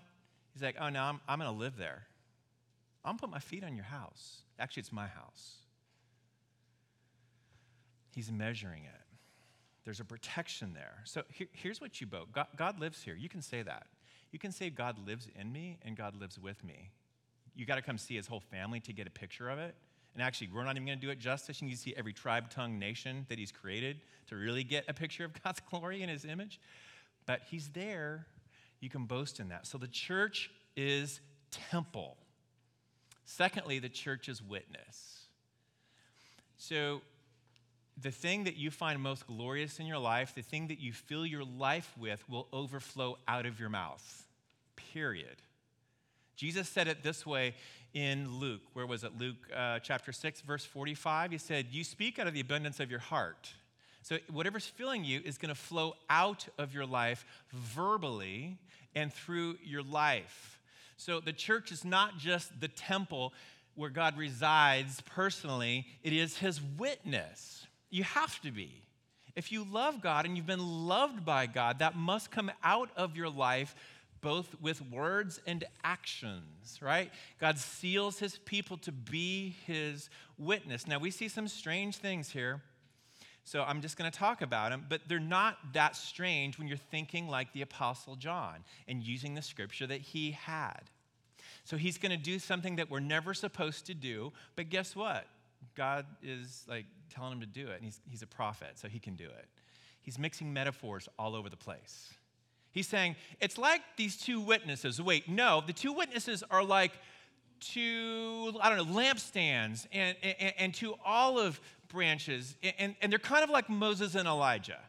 He's 0.53 0.61
like, 0.61 0.77
oh, 0.79 0.91
no, 0.91 1.01
I'm, 1.01 1.21
I'm 1.27 1.39
going 1.39 1.51
to 1.51 1.59
live 1.59 1.79
there. 1.79 2.03
I'm 3.03 3.13
going 3.13 3.17
to 3.17 3.21
put 3.23 3.31
my 3.31 3.39
feet 3.39 3.65
on 3.65 3.75
your 3.75 3.87
house. 3.87 4.43
Actually, 4.59 4.83
it's 4.83 4.93
my 4.93 5.07
house. 5.07 5.55
He's 8.15 8.31
measuring 8.31 8.85
it. 8.85 9.01
There's 9.87 10.01
a 10.01 10.05
protection 10.05 10.75
there. 10.75 10.99
So 11.05 11.23
here, 11.33 11.47
here's 11.53 11.81
what 11.81 11.99
you 11.99 12.07
both 12.07 12.31
God, 12.31 12.49
God 12.59 12.79
lives 12.79 13.03
here. 13.03 13.15
You 13.15 13.31
can 13.31 13.41
say 13.41 13.63
that. 13.63 13.87
You 14.33 14.39
can 14.39 14.53
say, 14.53 14.69
God 14.69 14.99
lives 15.07 15.27
in 15.35 15.51
me 15.51 15.79
and 15.83 15.97
God 15.97 16.21
lives 16.21 16.39
with 16.39 16.63
me. 16.63 16.91
You 17.57 17.65
got 17.65 17.77
to 17.77 17.83
come 17.83 17.97
see 17.97 18.17
his 18.17 18.27
whole 18.27 18.41
family 18.41 18.81
to 18.81 18.93
get 18.93 19.07
a 19.07 19.11
picture 19.11 19.49
of 19.49 19.59
it. 19.59 19.75
And 20.13 20.23
actually, 20.23 20.51
we're 20.55 20.65
not 20.65 20.77
even 20.77 20.85
going 20.85 21.01
to 21.01 21.07
do 21.07 21.11
it 21.11 21.19
justice. 21.19 21.63
You 21.63 21.69
need 21.69 21.75
to 21.77 21.81
see 21.81 21.95
every 21.97 22.13
tribe, 22.13 22.51
tongue, 22.51 22.79
nation 22.79 23.25
that 23.31 23.39
he's 23.39 23.51
created 23.51 24.03
to 24.29 24.37
really 24.37 24.63
get 24.63 24.85
a 24.89 24.93
picture 24.93 25.25
of 25.25 25.33
God's 25.43 25.61
glory 25.71 26.03
in 26.03 26.11
his 26.11 26.27
image 26.27 26.61
but 27.31 27.43
he's 27.49 27.69
there. 27.69 28.27
You 28.81 28.91
can 28.91 29.05
boast 29.05 29.39
in 29.39 29.51
that. 29.51 29.65
So 29.65 29.79
the 29.79 29.87
church 29.87 30.51
is 30.77 31.21
temple. 31.71 32.17
Secondly, 33.25 33.79
the 33.79 33.89
church 33.89 34.29
is 34.29 34.43
witness. 34.43 35.27
So 36.59 37.03
the 38.03 38.11
thing 38.11 38.43
that 38.45 38.57
you 38.57 38.73
find 38.73 39.01
most 39.01 39.29
glorious 39.29 39.79
in 39.79 39.87
your 39.87 39.99
life, 39.99 40.35
the 40.35 40.43
thing 40.43 40.67
that 40.67 40.81
you 40.81 40.93
fill 40.93 41.25
your 41.25 41.45
life 41.45 41.95
with, 41.97 42.29
will 42.29 42.49
overflow 42.53 43.17
out 43.29 43.47
of 43.47 43.61
your 43.61 43.69
mouth. 43.69 44.27
Period. 44.93 45.37
Jesus 46.35 46.69
said 46.69 46.89
it 46.89 47.05
this 47.05 47.25
way 47.25 47.55
in 47.95 48.41
Luke. 48.41 48.63
Where 48.73 48.89
was 48.89 49.05
it? 49.05 49.17
Luke 49.17 49.37
uh, 49.55 49.79
chapter 49.79 50.11
6, 50.11 50.41
verse 50.41 50.65
45. 50.65 51.31
He 51.31 51.39
said, 51.39 51.67
You 51.71 51.85
speak 51.85 52.19
out 52.19 52.27
of 52.27 52.35
the 52.35 52.41
abundance 52.41 52.81
of 52.81 52.91
your 52.91 52.99
heart. 52.99 53.53
So, 54.03 54.19
whatever's 54.31 54.67
filling 54.67 55.05
you 55.05 55.21
is 55.25 55.39
going 55.39 55.55
to 55.55 55.61
flow 55.61 55.95
out 56.09 56.49
of 56.59 56.75
your 56.75 56.87
life 56.87 57.25
verbally 57.53 58.59
and 58.95 59.13
through 59.13 59.57
your 59.63 59.83
life. 59.83 60.61
So, 60.97 61.21
the 61.21 61.33
church 61.33 61.71
is 61.71 61.85
not 61.85 62.19
just 62.19 62.61
the 62.61 62.69
temple 62.69 63.33
where 63.75 63.91
God 63.91 64.17
resides 64.17 65.01
personally, 65.03 65.87
it 66.03 66.13
is 66.13 66.39
his 66.39 66.61
witness. 66.79 67.67
You 67.91 68.05
have 68.05 68.41
to 68.43 68.51
be. 68.51 68.83
If 69.37 69.53
you 69.53 69.65
love 69.65 70.03
God 70.03 70.27
and 70.27 70.37
you've 70.37 70.47
been 70.47 70.87
loved 70.87 71.25
by 71.25 71.47
God, 71.47 71.79
that 71.79 71.97
must 71.97 72.31
come 72.31 72.51
out 72.63 72.91
of 72.97 73.17
your 73.17 73.31
life 73.31 73.75
both 74.21 74.55
with 74.61 74.83
words 74.91 75.41
and 75.47 75.65
actions, 75.83 76.79
right? 76.83 77.11
God 77.41 77.59
seals 77.59 78.19
his 78.19 78.39
people 78.39 78.77
to 78.79 78.93
be 78.93 79.57
his 79.67 80.11
witness. 80.39 80.87
Now, 80.87 80.99
we 80.99 81.11
see 81.11 81.29
some 81.29 81.49
strange 81.49 81.97
things 81.97 82.31
here. 82.31 82.61
So 83.45 83.63
I'm 83.63 83.81
just 83.81 83.97
going 83.97 84.11
to 84.11 84.17
talk 84.17 84.43
about 84.43 84.71
them, 84.71 84.87
but 84.89 85.03
they're 85.09 85.19
not 85.19 85.57
that 85.73 85.97
strange 85.97 86.59
when 86.59 86.69
you're 86.69 86.77
thinking 86.77 87.29
like 87.29 87.53
the 87.53 87.63
Apostle 87.63 88.17
John 88.17 88.65
and 88.87 89.03
using 89.03 89.35
the 89.35 89.43
scripture 89.43 89.87
that 89.87 90.01
he 90.01 90.33
had. 90.33 90.83
So 91.65 91.77
he's 91.77 91.99
going 91.99 92.13
to 92.13 92.23
do 92.23 92.39
something 92.39 92.77
that 92.77 92.91
we're 92.91 93.01
never 93.01 93.35
supposed 93.35 93.87
to 93.87 93.95
do, 93.95 94.33
but 94.57 94.69
guess 94.69 94.95
what? 94.95 95.27
God 95.75 96.07
is 96.23 96.65
like 96.69 96.87
telling 97.11 97.33
him 97.33 97.41
to 97.41 97.47
do 97.47 97.69
it, 97.69 97.77
and 97.77 97.85
he's, 97.85 98.01
he's 98.09 98.23
a 98.23 98.27
prophet, 98.27 98.73
so 98.75 98.89
he 98.89 98.99
can 98.99 99.15
do 99.15 99.27
it. 99.27 99.47
He's 100.01 100.19
mixing 100.19 100.53
metaphors 100.53 101.09
all 101.19 101.35
over 101.35 101.49
the 101.49 101.57
place. 101.57 102.15
He's 102.73 102.87
saying, 102.87 103.17
it's 103.41 103.59
like 103.59 103.83
these 103.97 104.17
two 104.17 104.41
witnesses. 104.41 105.03
Wait, 105.03 105.29
no, 105.29 105.63
the 105.67 105.73
two 105.73 105.93
witnesses 105.93 106.45
are 106.51 106.63
like 106.63 106.93
two, 107.59 108.53
I 108.61 108.69
don't 108.69 108.79
know, 108.79 108.95
lampstands 108.97 109.87
and, 109.93 110.17
and, 110.23 110.55
and 110.59 110.75
two 110.75 110.95
olive 111.05 111.61
branches, 111.91 112.57
and, 112.79 112.95
and 113.03 113.13
they're 113.13 113.19
kind 113.19 113.45
of 113.45 113.51
like 113.51 113.69
Moses 113.69 114.15
and 114.15 114.27
Elijah. 114.27 114.81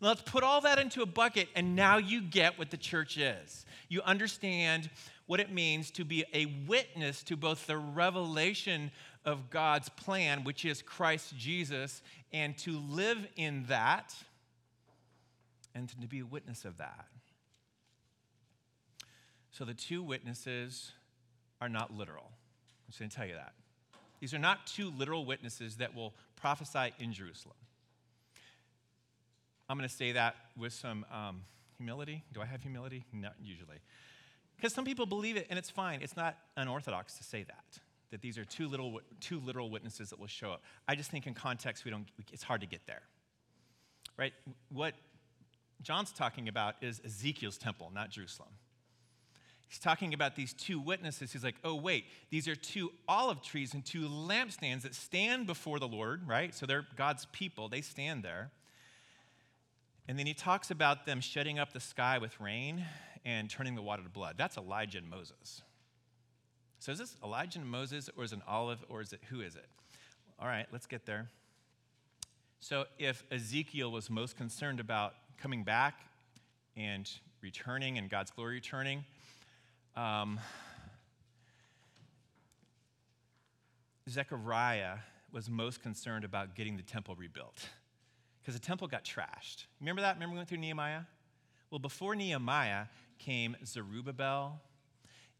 Let's 0.00 0.22
put 0.22 0.42
all 0.42 0.60
that 0.62 0.80
into 0.80 1.02
a 1.02 1.06
bucket, 1.06 1.48
and 1.54 1.76
now 1.76 1.98
you 1.98 2.20
get 2.20 2.58
what 2.58 2.70
the 2.70 2.76
church 2.76 3.16
is. 3.16 3.64
You 3.88 4.02
understand 4.02 4.90
what 5.26 5.38
it 5.38 5.52
means 5.52 5.92
to 5.92 6.04
be 6.04 6.24
a 6.34 6.46
witness 6.66 7.22
to 7.24 7.36
both 7.36 7.66
the 7.66 7.76
revelation 7.78 8.90
of 9.24 9.48
God's 9.50 9.88
plan, 9.90 10.42
which 10.42 10.64
is 10.64 10.82
Christ 10.82 11.36
Jesus, 11.36 12.02
and 12.32 12.58
to 12.58 12.78
live 12.78 13.26
in 13.36 13.64
that 13.68 14.14
and 15.74 15.88
to 15.88 16.08
be 16.08 16.20
a 16.20 16.26
witness 16.26 16.64
of 16.64 16.78
that. 16.78 17.06
So 19.52 19.64
the 19.64 19.74
two 19.74 20.02
witnesses 20.02 20.92
are 21.60 21.68
not 21.68 21.94
literal. 21.94 22.24
I'm 22.24 22.88
just 22.88 22.98
going 22.98 23.10
to 23.10 23.16
tell 23.16 23.26
you 23.26 23.34
that. 23.34 23.52
These 24.22 24.32
are 24.32 24.38
not 24.38 24.68
two 24.68 24.92
literal 24.96 25.26
witnesses 25.26 25.78
that 25.78 25.96
will 25.96 26.14
prophesy 26.36 26.94
in 27.00 27.12
Jerusalem. 27.12 27.56
I'm 29.68 29.76
going 29.76 29.88
to 29.88 29.92
say 29.92 30.12
that 30.12 30.36
with 30.56 30.72
some 30.72 31.04
um, 31.12 31.40
humility. 31.76 32.22
Do 32.32 32.40
I 32.40 32.46
have 32.46 32.62
humility? 32.62 33.04
Not 33.12 33.34
usually. 33.42 33.78
Because 34.54 34.72
some 34.72 34.84
people 34.84 35.06
believe 35.06 35.36
it, 35.36 35.48
and 35.50 35.58
it's 35.58 35.70
fine. 35.70 36.02
It's 36.02 36.16
not 36.16 36.36
unorthodox 36.56 37.18
to 37.18 37.24
say 37.24 37.42
that, 37.42 37.80
that 38.12 38.22
these 38.22 38.38
are 38.38 38.44
two, 38.44 38.68
little, 38.68 39.00
two 39.20 39.40
literal 39.40 39.70
witnesses 39.70 40.10
that 40.10 40.20
will 40.20 40.28
show 40.28 40.52
up. 40.52 40.62
I 40.86 40.94
just 40.94 41.10
think 41.10 41.26
in 41.26 41.34
context, 41.34 41.84
we 41.84 41.90
don't, 41.90 42.06
it's 42.32 42.44
hard 42.44 42.60
to 42.60 42.66
get 42.68 42.86
there. 42.86 43.02
Right? 44.16 44.34
What 44.68 44.94
John's 45.82 46.12
talking 46.12 46.46
about 46.46 46.76
is 46.80 47.00
Ezekiel's 47.04 47.58
temple, 47.58 47.90
not 47.92 48.10
Jerusalem. 48.10 48.50
He's 49.72 49.78
talking 49.78 50.12
about 50.12 50.36
these 50.36 50.52
two 50.52 50.78
witnesses. 50.78 51.32
He's 51.32 51.42
like, 51.42 51.54
oh, 51.64 51.74
wait, 51.74 52.04
these 52.28 52.46
are 52.46 52.54
two 52.54 52.92
olive 53.08 53.40
trees 53.40 53.72
and 53.72 53.82
two 53.82 54.06
lampstands 54.06 54.82
that 54.82 54.94
stand 54.94 55.46
before 55.46 55.78
the 55.78 55.88
Lord, 55.88 56.28
right? 56.28 56.54
So 56.54 56.66
they're 56.66 56.86
God's 56.94 57.26
people, 57.32 57.70
they 57.70 57.80
stand 57.80 58.22
there. 58.22 58.50
And 60.06 60.18
then 60.18 60.26
he 60.26 60.34
talks 60.34 60.70
about 60.70 61.06
them 61.06 61.22
shutting 61.22 61.58
up 61.58 61.72
the 61.72 61.80
sky 61.80 62.18
with 62.18 62.38
rain 62.38 62.84
and 63.24 63.48
turning 63.48 63.74
the 63.74 63.80
water 63.80 64.02
to 64.02 64.10
blood. 64.10 64.34
That's 64.36 64.58
Elijah 64.58 64.98
and 64.98 65.08
Moses. 65.08 65.62
So 66.78 66.92
is 66.92 66.98
this 66.98 67.16
Elijah 67.24 67.58
and 67.58 67.66
Moses, 67.66 68.10
or 68.14 68.24
is 68.24 68.32
it 68.32 68.36
an 68.36 68.42
olive, 68.46 68.84
or 68.90 69.00
is 69.00 69.14
it 69.14 69.20
who 69.30 69.40
is 69.40 69.56
it? 69.56 69.68
All 70.38 70.48
right, 70.48 70.66
let's 70.70 70.86
get 70.86 71.06
there. 71.06 71.30
So 72.60 72.84
if 72.98 73.24
Ezekiel 73.30 73.90
was 73.90 74.10
most 74.10 74.36
concerned 74.36 74.80
about 74.80 75.14
coming 75.38 75.64
back 75.64 75.94
and 76.76 77.10
returning 77.40 77.96
and 77.96 78.10
God's 78.10 78.30
glory 78.30 78.56
returning, 78.56 79.06
um, 79.96 80.40
Zechariah 84.08 84.98
was 85.32 85.48
most 85.48 85.82
concerned 85.82 86.24
about 86.24 86.54
getting 86.54 86.76
the 86.76 86.82
temple 86.82 87.14
rebuilt 87.14 87.68
because 88.40 88.54
the 88.54 88.60
temple 88.60 88.88
got 88.88 89.04
trashed. 89.04 89.66
Remember 89.80 90.02
that? 90.02 90.16
Remember 90.16 90.32
we 90.32 90.38
went 90.38 90.48
through 90.48 90.58
Nehemiah? 90.58 91.02
Well, 91.70 91.78
before 91.78 92.14
Nehemiah 92.14 92.86
came 93.18 93.56
Zerubbabel, 93.64 94.60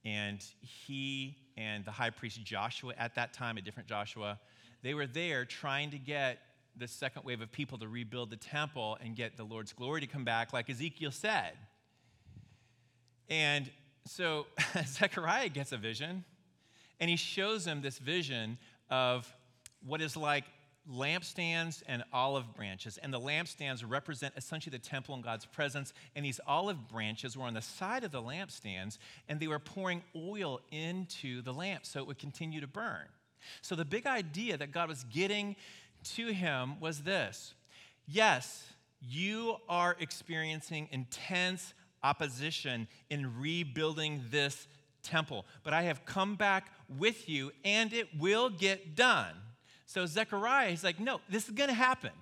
and 0.04 0.44
he 0.60 1.36
and 1.56 1.84
the 1.84 1.90
high 1.90 2.10
priest 2.10 2.42
Joshua 2.42 2.94
at 2.98 3.14
that 3.16 3.32
time, 3.32 3.56
a 3.56 3.60
different 3.60 3.88
Joshua, 3.88 4.38
they 4.82 4.94
were 4.94 5.06
there 5.06 5.44
trying 5.44 5.90
to 5.90 5.98
get 5.98 6.38
the 6.76 6.88
second 6.88 7.24
wave 7.24 7.40
of 7.40 7.52
people 7.52 7.78
to 7.78 7.88
rebuild 7.88 8.30
the 8.30 8.36
temple 8.36 8.96
and 9.00 9.14
get 9.14 9.36
the 9.36 9.44
Lord's 9.44 9.72
glory 9.72 10.00
to 10.00 10.06
come 10.06 10.24
back, 10.24 10.52
like 10.52 10.70
Ezekiel 10.70 11.10
said. 11.10 11.52
And 13.28 13.70
so 14.06 14.46
Zechariah 14.86 15.48
gets 15.48 15.72
a 15.72 15.76
vision, 15.76 16.24
and 17.00 17.10
he 17.10 17.16
shows 17.16 17.66
him 17.66 17.82
this 17.82 17.98
vision 17.98 18.58
of 18.90 19.32
what 19.84 20.00
is 20.00 20.16
like 20.16 20.44
lampstands 20.90 21.82
and 21.86 22.02
olive 22.12 22.54
branches. 22.54 22.98
And 22.98 23.12
the 23.12 23.20
lampstands 23.20 23.84
represent 23.86 24.34
essentially 24.36 24.76
the 24.76 24.82
temple 24.82 25.14
and 25.14 25.22
God's 25.22 25.46
presence. 25.46 25.92
And 26.16 26.24
these 26.24 26.40
olive 26.46 26.88
branches 26.88 27.36
were 27.36 27.44
on 27.44 27.54
the 27.54 27.62
side 27.62 28.04
of 28.04 28.10
the 28.10 28.22
lampstands, 28.22 28.98
and 29.28 29.38
they 29.38 29.46
were 29.46 29.58
pouring 29.58 30.02
oil 30.16 30.60
into 30.70 31.42
the 31.42 31.52
lamp 31.52 31.86
so 31.86 32.00
it 32.00 32.06
would 32.06 32.18
continue 32.18 32.60
to 32.60 32.66
burn. 32.66 33.06
So 33.60 33.74
the 33.74 33.84
big 33.84 34.06
idea 34.06 34.56
that 34.56 34.72
God 34.72 34.88
was 34.88 35.04
getting 35.04 35.56
to 36.14 36.28
him 36.28 36.80
was 36.80 37.02
this 37.02 37.54
Yes, 38.06 38.64
you 39.00 39.56
are 39.68 39.96
experiencing 40.00 40.88
intense 40.90 41.74
opposition 42.02 42.88
in 43.10 43.38
rebuilding 43.38 44.24
this 44.30 44.66
temple. 45.02 45.46
But 45.62 45.72
I 45.72 45.82
have 45.82 46.04
come 46.04 46.36
back 46.36 46.70
with 46.98 47.28
you 47.28 47.52
and 47.64 47.92
it 47.92 48.08
will 48.18 48.50
get 48.50 48.94
done. 48.94 49.34
So 49.86 50.06
Zechariah, 50.06 50.70
he's 50.70 50.84
like, 50.84 50.98
no, 50.98 51.20
this 51.28 51.44
is 51.44 51.50
going 51.50 51.68
to 51.68 51.74
happen. 51.74 52.12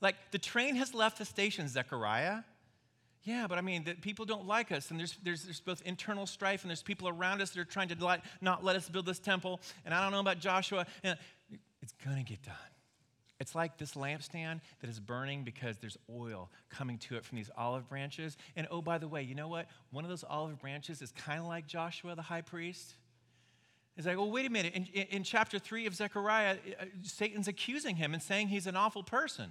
Like, 0.00 0.16
the 0.32 0.38
train 0.38 0.76
has 0.76 0.92
left 0.92 1.18
the 1.18 1.24
station, 1.24 1.66
Zechariah. 1.66 2.40
Yeah, 3.22 3.46
but 3.48 3.56
I 3.56 3.62
mean, 3.62 3.84
the, 3.84 3.94
people 3.94 4.26
don't 4.26 4.46
like 4.46 4.70
us, 4.70 4.90
and 4.90 5.00
there's, 5.00 5.16
there's, 5.22 5.44
there's 5.44 5.60
both 5.60 5.80
internal 5.86 6.26
strife, 6.26 6.62
and 6.62 6.68
there's 6.68 6.82
people 6.82 7.08
around 7.08 7.40
us 7.40 7.50
that 7.50 7.60
are 7.60 7.64
trying 7.64 7.88
to 7.88 8.20
not 8.42 8.62
let 8.62 8.76
us 8.76 8.86
build 8.90 9.06
this 9.06 9.18
temple. 9.18 9.62
And 9.86 9.94
I 9.94 10.02
don't 10.02 10.12
know 10.12 10.20
about 10.20 10.40
Joshua. 10.40 10.86
And 11.02 11.16
it's 11.80 11.94
going 12.04 12.18
to 12.18 12.22
get 12.22 12.42
done. 12.42 12.54
It's 13.44 13.54
like 13.54 13.76
this 13.76 13.92
lampstand 13.92 14.62
that 14.80 14.88
is 14.88 14.98
burning 14.98 15.44
because 15.44 15.76
there's 15.76 15.98
oil 16.08 16.50
coming 16.70 16.96
to 16.96 17.16
it 17.16 17.26
from 17.26 17.36
these 17.36 17.50
olive 17.58 17.86
branches. 17.90 18.38
And 18.56 18.66
oh, 18.70 18.80
by 18.80 18.96
the 18.96 19.06
way, 19.06 19.22
you 19.22 19.34
know 19.34 19.48
what? 19.48 19.66
One 19.90 20.02
of 20.02 20.08
those 20.08 20.24
olive 20.26 20.58
branches 20.58 21.02
is 21.02 21.12
kind 21.12 21.40
of 21.40 21.44
like 21.44 21.66
Joshua, 21.66 22.14
the 22.14 22.22
high 22.22 22.40
priest. 22.40 22.94
It's 23.98 24.06
like, 24.06 24.16
well, 24.16 24.30
wait 24.30 24.46
a 24.46 24.50
minute. 24.50 24.72
In, 24.72 24.86
in, 24.86 25.24
chapter 25.24 25.58
3 25.58 25.84
of 25.84 25.94
Zechariah, 25.94 26.56
uh, 26.80 26.86
Satan's 27.02 27.46
accusing 27.46 27.96
him 27.96 28.14
and 28.14 28.22
saying 28.22 28.48
he's 28.48 28.66
an 28.66 28.76
awful 28.76 29.02
person. 29.02 29.50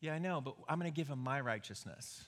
Yeah, 0.00 0.14
I 0.14 0.18
know, 0.18 0.40
but 0.40 0.54
I'm 0.66 0.78
going 0.78 0.90
to 0.90 0.96
give 0.96 1.08
him 1.08 1.18
my 1.18 1.38
righteousness. 1.42 2.24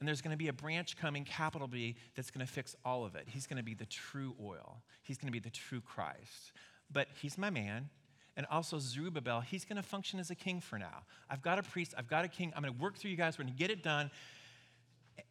And 0.00 0.08
there's 0.08 0.22
going 0.22 0.32
to 0.32 0.36
be 0.36 0.48
a 0.48 0.52
branch 0.52 0.96
coming, 0.96 1.24
capital 1.24 1.68
B, 1.68 1.94
that's 2.16 2.32
going 2.32 2.44
to 2.44 2.52
fix 2.52 2.74
all 2.84 3.04
of 3.04 3.14
it. 3.14 3.28
He's 3.28 3.46
going 3.46 3.58
to 3.58 3.62
be 3.62 3.74
the 3.74 3.86
true 3.86 4.34
oil, 4.42 4.82
he's 5.02 5.18
going 5.18 5.28
to 5.28 5.32
be 5.32 5.38
the 5.38 5.50
true 5.50 5.80
Christ. 5.80 6.50
But 6.92 7.06
he's 7.14 7.38
my 7.38 7.50
man, 7.50 7.90
and 8.36 8.46
also 8.50 8.78
Zerubbabel, 8.78 9.40
he's 9.40 9.64
going 9.64 9.76
to 9.76 9.82
function 9.82 10.20
as 10.20 10.30
a 10.30 10.34
king 10.34 10.60
for 10.60 10.78
now. 10.78 11.04
I've 11.30 11.42
got 11.42 11.58
a 11.58 11.62
priest, 11.62 11.94
I've 11.96 12.08
got 12.08 12.24
a 12.24 12.28
king. 12.28 12.52
I'm 12.54 12.62
going 12.62 12.74
to 12.74 12.80
work 12.80 12.96
through 12.96 13.10
you 13.10 13.16
guys. 13.16 13.38
We're 13.38 13.44
going 13.44 13.54
to 13.54 13.58
get 13.58 13.70
it 13.70 13.82
done. 13.82 14.10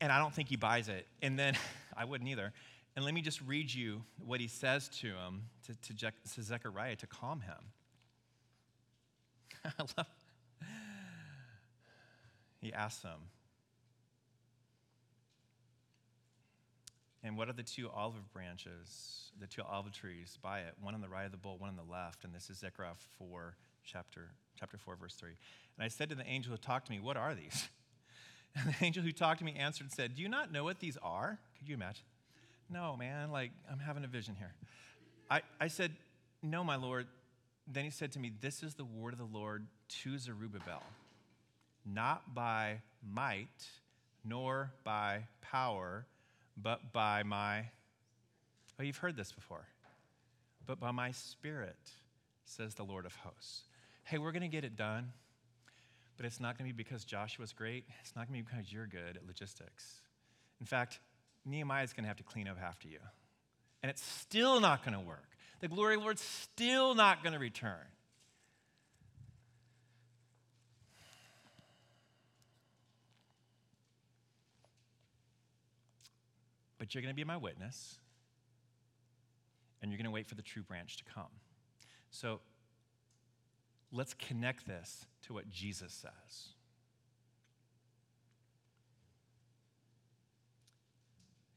And 0.02 0.12
I 0.12 0.20
don't 0.20 0.34
think 0.34 0.50
he 0.50 0.56
buys 0.56 0.90
it. 0.90 1.06
And 1.22 1.38
then 1.38 1.56
I 1.98 2.06
wouldn't 2.06 2.30
either. 2.30 2.52
And 2.96 3.06
let 3.06 3.14
me 3.14 3.22
just 3.22 3.42
read 3.42 3.74
you 3.74 4.02
what 4.26 4.40
he 4.40 4.48
says 4.48 4.90
to 5.00 5.08
him, 5.08 5.44
to, 5.68 5.94
to, 5.94 6.12
to 6.34 6.42
Zechariah, 6.42 6.96
to 6.96 7.08
calm 7.08 7.42
him. 7.42 7.54
I 9.80 9.84
love. 9.98 10.08
He 12.62 12.74
asks 12.74 13.04
him, 13.04 13.30
And 17.26 17.36
what 17.36 17.50
are 17.50 17.54
the 17.54 17.64
two 17.64 17.90
olive 17.90 18.32
branches, 18.34 19.32
the 19.40 19.48
two 19.48 19.64
olive 19.64 19.92
trees 19.92 20.38
by 20.44 20.60
it? 20.60 20.76
One 20.80 20.94
on 20.94 21.02
the 21.02 21.10
right 21.10 21.26
of 21.26 21.32
the 21.32 21.40
bowl, 21.40 21.58
one 21.58 21.72
on 21.72 21.76
the 21.76 21.92
left. 21.92 22.24
And 22.24 22.36
this 22.36 22.52
is 22.52 22.60
Zechariah 22.60 22.94
4, 23.18 23.56
chapter, 23.84 24.30
chapter 24.60 24.78
4, 24.78 24.96
verse 24.96 25.16
3. 25.16 25.30
And 25.30 25.84
I 25.84 25.88
said 25.88 26.10
to 26.10 26.16
the 26.16 26.28
angel 26.28 26.52
who 26.52 26.58
talked 26.58 26.86
to 26.86 26.92
me, 26.92 27.00
What 27.00 27.18
are 27.18 27.34
these? 27.34 27.68
And 28.58 28.74
the 28.74 28.86
angel 28.86 29.04
who 29.04 29.12
talked 29.12 29.40
to 29.40 29.46
me 29.46 29.54
answered 29.60 29.84
and 29.84 29.92
said, 29.92 30.16
Do 30.16 30.22
you 30.22 30.30
not 30.30 30.50
know 30.50 30.64
what 30.64 30.80
these 30.80 30.98
are? 31.04 31.38
Could 31.58 31.68
you 31.68 31.76
imagine? 31.76 32.06
No, 32.70 32.96
man, 32.96 33.30
like 33.30 33.52
I'm 33.70 33.80
having 33.80 34.06
a 34.06 34.08
vision 34.08 34.34
here. 34.34 34.54
I, 35.30 35.42
I 35.60 35.68
said, 35.68 35.92
No, 36.42 36.64
my 36.64 36.78
Lord. 36.78 37.08
Then 37.68 37.84
he 37.84 37.90
said 37.90 38.14
to 38.14 38.20
me, 38.20 38.32
This 38.40 38.64
is 38.64 38.76
the 38.76 38.86
word 38.86 39.12
of 39.12 39.20
the 39.20 39.26
Lord 39.26 39.68
to 40.04 40.18
Zerubbabel, 40.18 40.84
not 41.86 42.34
by 42.34 42.78
might 43.06 43.68
nor 44.24 44.72
by 44.86 45.24
power 45.42 46.06
but 46.58 46.94
by 46.94 47.24
my, 47.24 47.66
oh, 48.80 48.84
you've 48.84 48.98
heard 48.98 49.18
this 49.18 49.32
before, 49.32 49.66
but 50.66 50.80
by 50.80 50.92
my 50.92 51.12
spirit, 51.12 51.78
says 52.46 52.76
the 52.76 52.84
Lord 52.84 53.06
of 53.06 53.16
hosts. 53.16 53.64
Hey, 54.04 54.18
we're 54.18 54.32
going 54.32 54.44
to 54.44 54.48
get 54.48 54.64
it 54.64 54.76
done, 54.76 55.12
but 56.18 56.26
it's 56.26 56.40
not 56.40 56.58
going 56.58 56.70
to 56.70 56.76
be 56.76 56.84
because 56.84 57.04
Joshua's 57.04 57.54
great. 57.54 57.86
It's 58.02 58.16
not 58.16 58.28
going 58.28 58.40
to 58.40 58.46
be 58.46 58.56
because 58.56 58.72
you're 58.72 58.88
good 58.88 59.18
at 59.18 59.26
logistics. 59.26 60.02
In 60.60 60.66
fact, 60.66 61.00
Nehemiah 61.46 61.84
is 61.84 61.94
going 61.94 62.04
to 62.04 62.08
have 62.08 62.18
to 62.18 62.24
clean 62.24 62.48
up 62.48 62.58
after 62.62 62.88
you. 62.88 63.00
And 63.84 63.90
it's 63.90 64.04
still 64.04 64.60
not 64.60 64.84
going 64.84 64.98
to 64.98 65.06
work. 65.06 65.30
The 65.62 65.68
glory 65.68 65.96
of 65.96 66.02
the 66.02 66.04
Lord's 66.04 66.22
still 66.22 66.96
not 66.96 67.24
going 67.24 67.34
to 67.34 67.40
return. 67.40 67.86
But 76.86 76.94
you're 76.94 77.02
going 77.02 77.16
to 77.16 77.16
be 77.16 77.24
my 77.24 77.36
witness, 77.36 77.98
and 79.82 79.90
you're 79.90 79.98
going 79.98 80.06
to 80.06 80.12
wait 80.12 80.28
for 80.28 80.36
the 80.36 80.44
true 80.44 80.62
branch 80.62 80.98
to 80.98 81.04
come. 81.04 81.32
So 82.12 82.42
let's 83.92 84.14
connect 84.14 84.68
this 84.68 85.08
to 85.24 85.34
what 85.34 85.50
Jesus 85.50 85.92
says. 85.92 86.50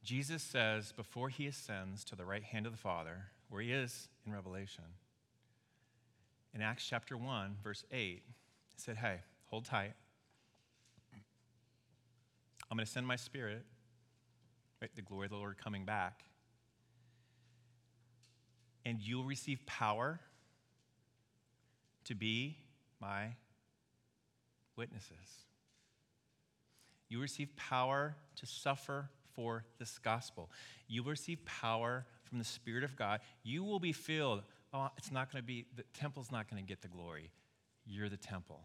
Jesus 0.02 0.42
says 0.42 0.92
before 0.92 1.28
he 1.28 1.46
ascends 1.46 2.04
to 2.04 2.16
the 2.16 2.24
right 2.24 2.42
hand 2.42 2.64
of 2.64 2.72
the 2.72 2.78
Father, 2.78 3.24
where 3.50 3.60
he 3.60 3.70
is 3.70 4.08
in 4.24 4.32
Revelation, 4.32 4.84
in 6.54 6.62
Acts 6.62 6.86
chapter 6.88 7.18
1, 7.18 7.56
verse 7.62 7.84
8, 7.92 7.98
he 7.98 8.22
said, 8.78 8.96
Hey, 8.96 9.18
hold 9.48 9.66
tight. 9.66 9.92
I'm 12.70 12.78
going 12.78 12.86
to 12.86 12.90
send 12.90 13.06
my 13.06 13.16
spirit, 13.16 13.66
right? 14.80 14.90
The 14.94 15.02
glory 15.02 15.26
of 15.26 15.30
the 15.30 15.36
Lord 15.36 15.58
coming 15.58 15.84
back. 15.84 16.24
And 18.84 19.00
you'll 19.00 19.24
receive 19.24 19.64
power 19.66 20.20
to 22.04 22.14
be 22.14 22.56
my 23.00 23.34
witnesses. 24.76 25.44
You 27.08 27.20
receive 27.20 27.54
power 27.56 28.16
to 28.36 28.46
suffer 28.46 29.10
for 29.34 29.64
this 29.78 29.98
gospel. 29.98 30.50
You 30.86 31.02
will 31.02 31.10
receive 31.10 31.44
power 31.44 32.06
from 32.24 32.38
the 32.38 32.44
Spirit 32.44 32.84
of 32.84 32.96
God. 32.96 33.20
You 33.42 33.64
will 33.64 33.80
be 33.80 33.92
filled. 33.92 34.42
Oh, 34.72 34.88
it's 34.96 35.10
not 35.10 35.32
going 35.32 35.42
to 35.42 35.46
be, 35.46 35.66
the 35.76 35.84
temple's 35.94 36.30
not 36.30 36.50
going 36.50 36.62
to 36.62 36.66
get 36.66 36.82
the 36.82 36.88
glory. 36.88 37.30
You're 37.86 38.08
the 38.08 38.16
temple. 38.16 38.60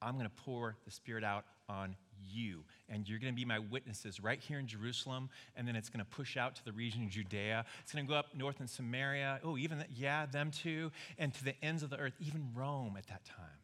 I'm 0.00 0.14
going 0.14 0.28
to 0.28 0.42
pour 0.44 0.76
the 0.84 0.90
Spirit 0.90 1.22
out 1.22 1.44
on 1.68 1.96
you, 2.28 2.64
and 2.88 3.08
you're 3.08 3.18
going 3.18 3.32
to 3.32 3.36
be 3.36 3.44
my 3.44 3.58
witnesses 3.58 4.20
right 4.20 4.40
here 4.40 4.58
in 4.58 4.66
Jerusalem, 4.66 5.30
and 5.56 5.66
then 5.66 5.76
it's 5.76 5.88
going 5.88 6.04
to 6.04 6.10
push 6.10 6.36
out 6.36 6.56
to 6.56 6.64
the 6.64 6.72
region 6.72 7.04
of 7.04 7.10
Judea. 7.10 7.64
It's 7.82 7.92
going 7.92 8.04
to 8.04 8.10
go 8.10 8.18
up 8.18 8.34
north 8.34 8.60
in 8.60 8.66
Samaria. 8.66 9.40
Oh, 9.44 9.56
even, 9.56 9.84
yeah, 9.94 10.26
them 10.26 10.50
too, 10.50 10.90
and 11.18 11.32
to 11.34 11.44
the 11.44 11.54
ends 11.64 11.82
of 11.82 11.90
the 11.90 11.98
earth, 11.98 12.14
even 12.20 12.50
Rome 12.54 12.96
at 12.96 13.06
that 13.08 13.24
time. 13.24 13.58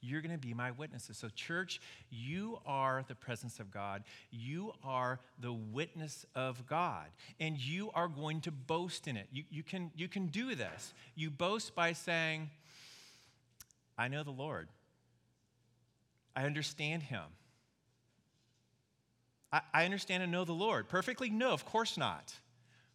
You're 0.00 0.20
going 0.20 0.38
to 0.38 0.38
be 0.38 0.54
my 0.54 0.70
witnesses. 0.70 1.16
So, 1.18 1.28
church, 1.34 1.80
you 2.10 2.58
are 2.66 3.04
the 3.08 3.14
presence 3.14 3.58
of 3.58 3.70
God. 3.70 4.04
You 4.30 4.72
are 4.84 5.18
the 5.40 5.52
witness 5.52 6.24
of 6.34 6.66
God. 6.66 7.06
And 7.40 7.58
you 7.58 7.90
are 7.94 8.06
going 8.06 8.40
to 8.42 8.50
boast 8.50 9.08
in 9.08 9.16
it. 9.16 9.26
You, 9.32 9.44
you, 9.50 9.62
can, 9.62 9.90
you 9.96 10.06
can 10.06 10.26
do 10.26 10.54
this. 10.54 10.94
You 11.14 11.30
boast 11.30 11.74
by 11.74 11.92
saying, 11.92 12.50
I 13.98 14.08
know 14.08 14.22
the 14.22 14.30
Lord. 14.30 14.68
I 16.36 16.44
understand 16.44 17.02
him. 17.02 17.24
I, 19.52 19.84
understand 19.84 20.22
and 20.22 20.32
know 20.32 20.44
the 20.44 20.52
Lord. 20.52 20.88
Perfectly? 20.88 21.30
No, 21.30 21.52
of 21.52 21.64
course 21.64 21.96
not. 21.96 22.34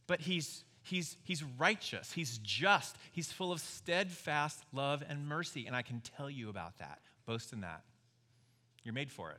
But 0.08 0.22
he's, 0.22 0.64
he's, 0.84 1.16
he's 1.24 1.44
righteous, 1.58 2.12
he's 2.12 2.38
just, 2.40 2.98
he's 3.12 3.32
full 3.32 3.52
of 3.52 3.62
steadfast 3.62 4.64
love 4.74 5.04
and 5.08 5.28
mercy. 5.28 5.66
And 5.66 5.76
I 5.76 5.82
can 5.82 6.02
tell 6.02 6.30
you 6.30 6.50
about 6.50 6.78
that. 6.80 7.00
Boast 7.26 7.54
in 7.54 7.62
that. 7.62 7.84
You're 8.84 8.94
made 8.94 9.12
for 9.12 9.32
it. 9.32 9.38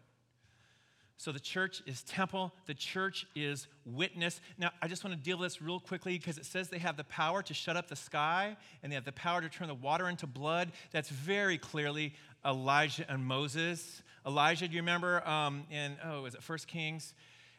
So 1.22 1.30
the 1.30 1.38
church 1.38 1.82
is 1.86 2.02
temple, 2.02 2.52
the 2.66 2.74
church 2.74 3.26
is 3.36 3.68
witness. 3.84 4.40
Now, 4.58 4.70
I 4.82 4.88
just 4.88 5.04
want 5.04 5.16
to 5.16 5.22
deal 5.22 5.38
with 5.38 5.52
this 5.52 5.62
real 5.62 5.78
quickly 5.78 6.18
because 6.18 6.36
it 6.36 6.44
says 6.44 6.68
they 6.68 6.78
have 6.78 6.96
the 6.96 7.04
power 7.04 7.42
to 7.42 7.54
shut 7.54 7.76
up 7.76 7.86
the 7.88 7.94
sky 7.94 8.56
and 8.82 8.90
they 8.90 8.96
have 8.96 9.04
the 9.04 9.12
power 9.12 9.40
to 9.40 9.48
turn 9.48 9.68
the 9.68 9.74
water 9.74 10.08
into 10.08 10.26
blood. 10.26 10.72
That's 10.90 11.10
very 11.10 11.58
clearly 11.58 12.14
Elijah 12.44 13.04
and 13.08 13.24
Moses. 13.24 14.02
Elijah, 14.26 14.68
do 14.68 14.74
you 14.74 14.80
remember 14.80 15.26
um, 15.26 15.64
in, 15.70 15.96
oh, 16.04 16.24
is 16.26 16.34
it 16.34 16.42
First 16.42 16.68
Kings? 16.68 17.14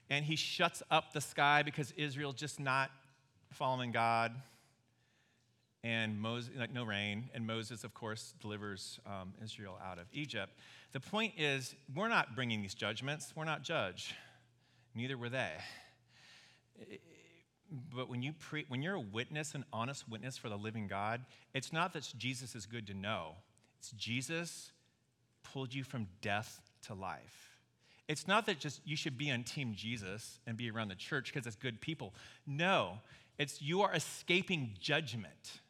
And 0.10 0.24
he 0.24 0.36
shuts 0.36 0.82
up 0.90 1.14
the 1.14 1.22
sky 1.22 1.64
because 1.64 1.92
Israel's 1.98 2.36
just 2.36 2.60
not 2.60 2.92
following 3.52 3.92
God. 3.92 4.34
And 5.84 6.20
Moses, 6.22 6.52
like 6.58 6.74
no 6.74 6.86
rain. 6.86 7.30
And 7.34 7.46
Moses, 7.46 7.84
of 7.84 7.94
course, 7.94 8.34
delivers 8.40 9.00
um, 9.06 9.34
Israel 9.44 9.78
out 9.84 10.00
of 10.00 10.06
Egypt. 10.14 10.54
The 10.94 11.02
point 11.02 11.34
is, 11.38 11.76
we're 11.94 12.08
not 12.08 12.36
bringing 12.36 12.62
these 12.62 12.74
judgments. 12.74 13.34
We're 13.36 13.44
not 13.44 13.64
judge. 13.64 14.14
Neither 14.96 15.18
were 15.18 15.30
they. 15.30 15.52
But 17.94 18.08
when, 18.08 18.22
you 18.22 18.34
pre- 18.34 18.66
when 18.70 18.82
you're 18.82 18.96
a 18.96 19.00
witness, 19.00 19.56
an 19.56 19.66
honest 19.74 20.08
witness 20.08 20.38
for 20.38 20.48
the 20.48 20.58
living 20.58 20.88
God, 20.88 21.22
it's 21.54 21.74
not 21.74 21.92
that 21.94 22.14
Jesus 22.18 22.56
is 22.56 22.66
good 22.66 22.88
to 22.88 22.94
know. 22.94 23.32
It's 23.80 23.92
Jesus 23.92 24.72
pulled 25.44 25.74
you 25.74 25.84
from 25.84 26.08
death 26.22 26.62
to 26.88 26.94
life. 26.94 27.50
It's 28.08 28.28
not 28.28 28.46
that 28.48 28.60
just 28.60 28.82
you 28.86 28.96
should 28.96 29.18
be 29.18 29.32
on 29.32 29.44
Team 29.44 29.74
Jesus 29.76 30.40
and 30.46 30.58
be 30.58 30.70
around 30.70 30.90
the 30.90 30.96
church 30.96 31.32
because 31.34 31.48
it's 31.48 31.56
good 31.56 31.80
people. 31.80 32.14
No, 32.46 33.00
it's 33.38 33.62
you 33.62 33.82
are 33.82 33.94
escaping 33.94 34.72
judgment. 34.80 35.62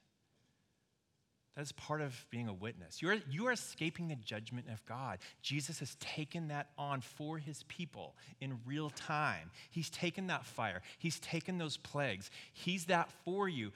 That 1.55 1.61
is 1.61 1.71
part 1.71 2.01
of 2.01 2.25
being 2.31 2.47
a 2.47 2.53
witness. 2.53 2.99
You 3.01 3.11
are, 3.11 3.17
you 3.29 3.45
are 3.45 3.51
escaping 3.51 4.07
the 4.07 4.15
judgment 4.15 4.65
of 4.73 4.83
God. 4.85 5.19
Jesus 5.43 5.79
has 5.79 5.95
taken 5.99 6.47
that 6.47 6.69
on 6.79 7.01
for 7.01 7.37
his 7.37 7.61
people 7.63 8.15
in 8.41 8.59
real 8.65 8.89
time. 8.89 9.51
He's 9.69 9.91
taken 9.91 10.27
that 10.27 10.45
fire, 10.45 10.81
he's 10.97 11.19
taken 11.19 11.59
those 11.59 11.77
plagues. 11.77 12.31
He's 12.53 12.85
that 12.85 13.09
for 13.23 13.47
you. 13.47 13.71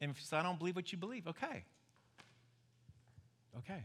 And 0.00 0.10
if 0.10 0.32
I 0.32 0.42
don't 0.42 0.58
believe 0.58 0.76
what 0.76 0.90
you 0.92 0.98
believe, 0.98 1.28
okay. 1.28 1.64
Okay. 3.58 3.84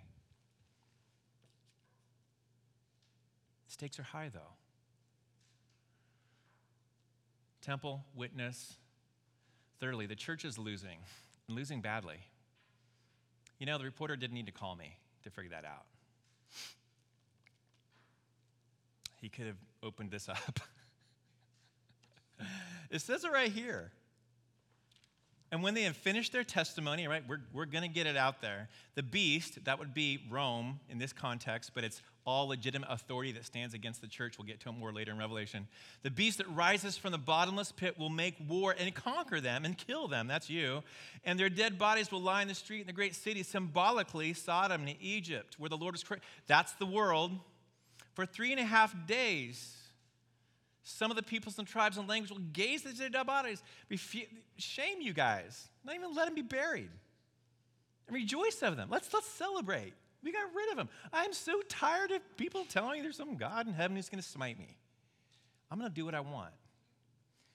Stakes 3.71 3.97
are 3.99 4.03
high, 4.03 4.27
though. 4.27 4.51
Temple, 7.62 8.03
witness. 8.13 8.73
Thirdly, 9.79 10.07
the 10.07 10.15
church 10.15 10.43
is 10.43 10.57
losing, 10.57 10.97
and 11.47 11.55
losing 11.55 11.79
badly. 11.79 12.17
You 13.60 13.65
know, 13.65 13.77
the 13.77 13.86
reporter 13.86 14.17
didn't 14.17 14.34
need 14.34 14.47
to 14.47 14.51
call 14.51 14.75
me 14.75 14.97
to 15.23 15.29
figure 15.29 15.51
that 15.51 15.63
out. 15.63 15.86
He 19.21 19.29
could 19.29 19.45
have 19.47 19.55
opened 19.81 20.12
this 20.12 20.27
up. 20.27 20.60
it 22.91 22.99
says 22.99 23.23
it 23.23 23.31
right 23.31 23.53
here. 23.53 23.93
And 25.51 25.61
when 25.61 25.73
they 25.73 25.83
have 25.83 25.97
finished 25.97 26.31
their 26.31 26.45
testimony, 26.45 27.07
right, 27.09 27.23
we're, 27.27 27.41
we're 27.53 27.65
going 27.65 27.83
to 27.83 27.89
get 27.89 28.07
it 28.07 28.15
out 28.15 28.41
there. 28.41 28.69
The 28.95 29.03
beast, 29.03 29.65
that 29.65 29.79
would 29.79 29.93
be 29.93 30.23
Rome 30.29 30.79
in 30.89 30.97
this 30.97 31.11
context, 31.11 31.71
but 31.75 31.83
it's 31.83 32.01
all 32.23 32.47
legitimate 32.47 32.87
authority 32.89 33.33
that 33.33 33.45
stands 33.45 33.73
against 33.73 33.99
the 33.99 34.07
church. 34.07 34.37
We'll 34.37 34.47
get 34.47 34.61
to 34.61 34.69
it 34.69 34.73
more 34.73 34.93
later 34.93 35.11
in 35.11 35.17
Revelation. 35.17 35.67
The 36.03 36.11
beast 36.11 36.37
that 36.37 36.49
rises 36.55 36.95
from 36.97 37.11
the 37.11 37.17
bottomless 37.17 37.73
pit 37.73 37.99
will 37.99 38.09
make 38.09 38.35
war 38.47 38.73
and 38.79 38.95
conquer 38.95 39.41
them 39.41 39.65
and 39.65 39.77
kill 39.77 40.07
them. 40.07 40.27
That's 40.27 40.49
you. 40.49 40.83
And 41.25 41.37
their 41.37 41.49
dead 41.49 41.77
bodies 41.77 42.13
will 42.13 42.21
lie 42.21 42.41
in 42.41 42.47
the 42.47 42.55
street 42.55 42.81
in 42.81 42.87
the 42.87 42.93
great 42.93 43.15
city, 43.15 43.43
symbolically 43.43 44.33
Sodom 44.33 44.87
and 44.87 44.95
Egypt, 45.01 45.55
where 45.57 45.69
the 45.69 45.77
Lord 45.77 45.95
is. 45.95 46.05
That's 46.47 46.71
the 46.73 46.85
world. 46.85 47.31
For 48.13 48.25
three 48.25 48.51
and 48.51 48.59
a 48.59 48.65
half 48.65 48.95
days, 49.05 49.75
some 50.83 51.11
of 51.11 51.17
the 51.17 51.23
peoples 51.23 51.59
and 51.59 51.67
tribes 51.67 51.97
and 51.97 52.07
languages 52.07 52.35
will 52.35 52.43
gaze 52.53 52.85
at 52.85 52.97
their 52.97 53.09
dead 53.09 53.27
bodies. 53.27 53.61
Shame 54.57 55.01
you 55.01 55.13
guys. 55.13 55.69
Not 55.83 55.95
even 55.95 56.13
let 56.15 56.25
them 56.25 56.35
be 56.35 56.41
buried. 56.41 56.89
And 58.07 58.15
rejoice 58.15 58.61
of 58.63 58.77
them. 58.77 58.89
Let's, 58.89 59.13
let's 59.13 59.27
celebrate. 59.27 59.93
We 60.23 60.31
got 60.31 60.45
rid 60.55 60.71
of 60.71 60.77
them. 60.77 60.89
I'm 61.13 61.33
so 61.33 61.61
tired 61.69 62.11
of 62.11 62.21
people 62.37 62.65
telling 62.65 62.93
me 62.93 63.01
there's 63.01 63.17
some 63.17 63.37
God 63.37 63.67
in 63.67 63.73
heaven 63.73 63.95
who's 63.95 64.09
going 64.09 64.21
to 64.21 64.27
smite 64.27 64.57
me. 64.57 64.77
I'm 65.69 65.79
going 65.79 65.89
to 65.89 65.95
do 65.95 66.05
what 66.05 66.15
I 66.15 66.19
want. 66.19 66.53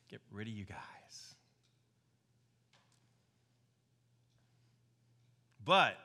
Get 0.09 0.21
rid 0.31 0.47
of 0.49 0.55
you 0.55 0.65
guys. 0.65 1.35
But 5.65 5.97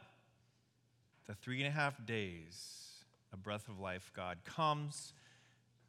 the 1.28 1.36
three 1.36 1.60
and 1.60 1.68
a 1.68 1.72
half 1.72 2.04
days, 2.04 3.04
a 3.32 3.38
breath 3.38 3.70
of 3.70 3.80
life, 3.80 4.12
God 4.16 4.40
comes 4.44 5.14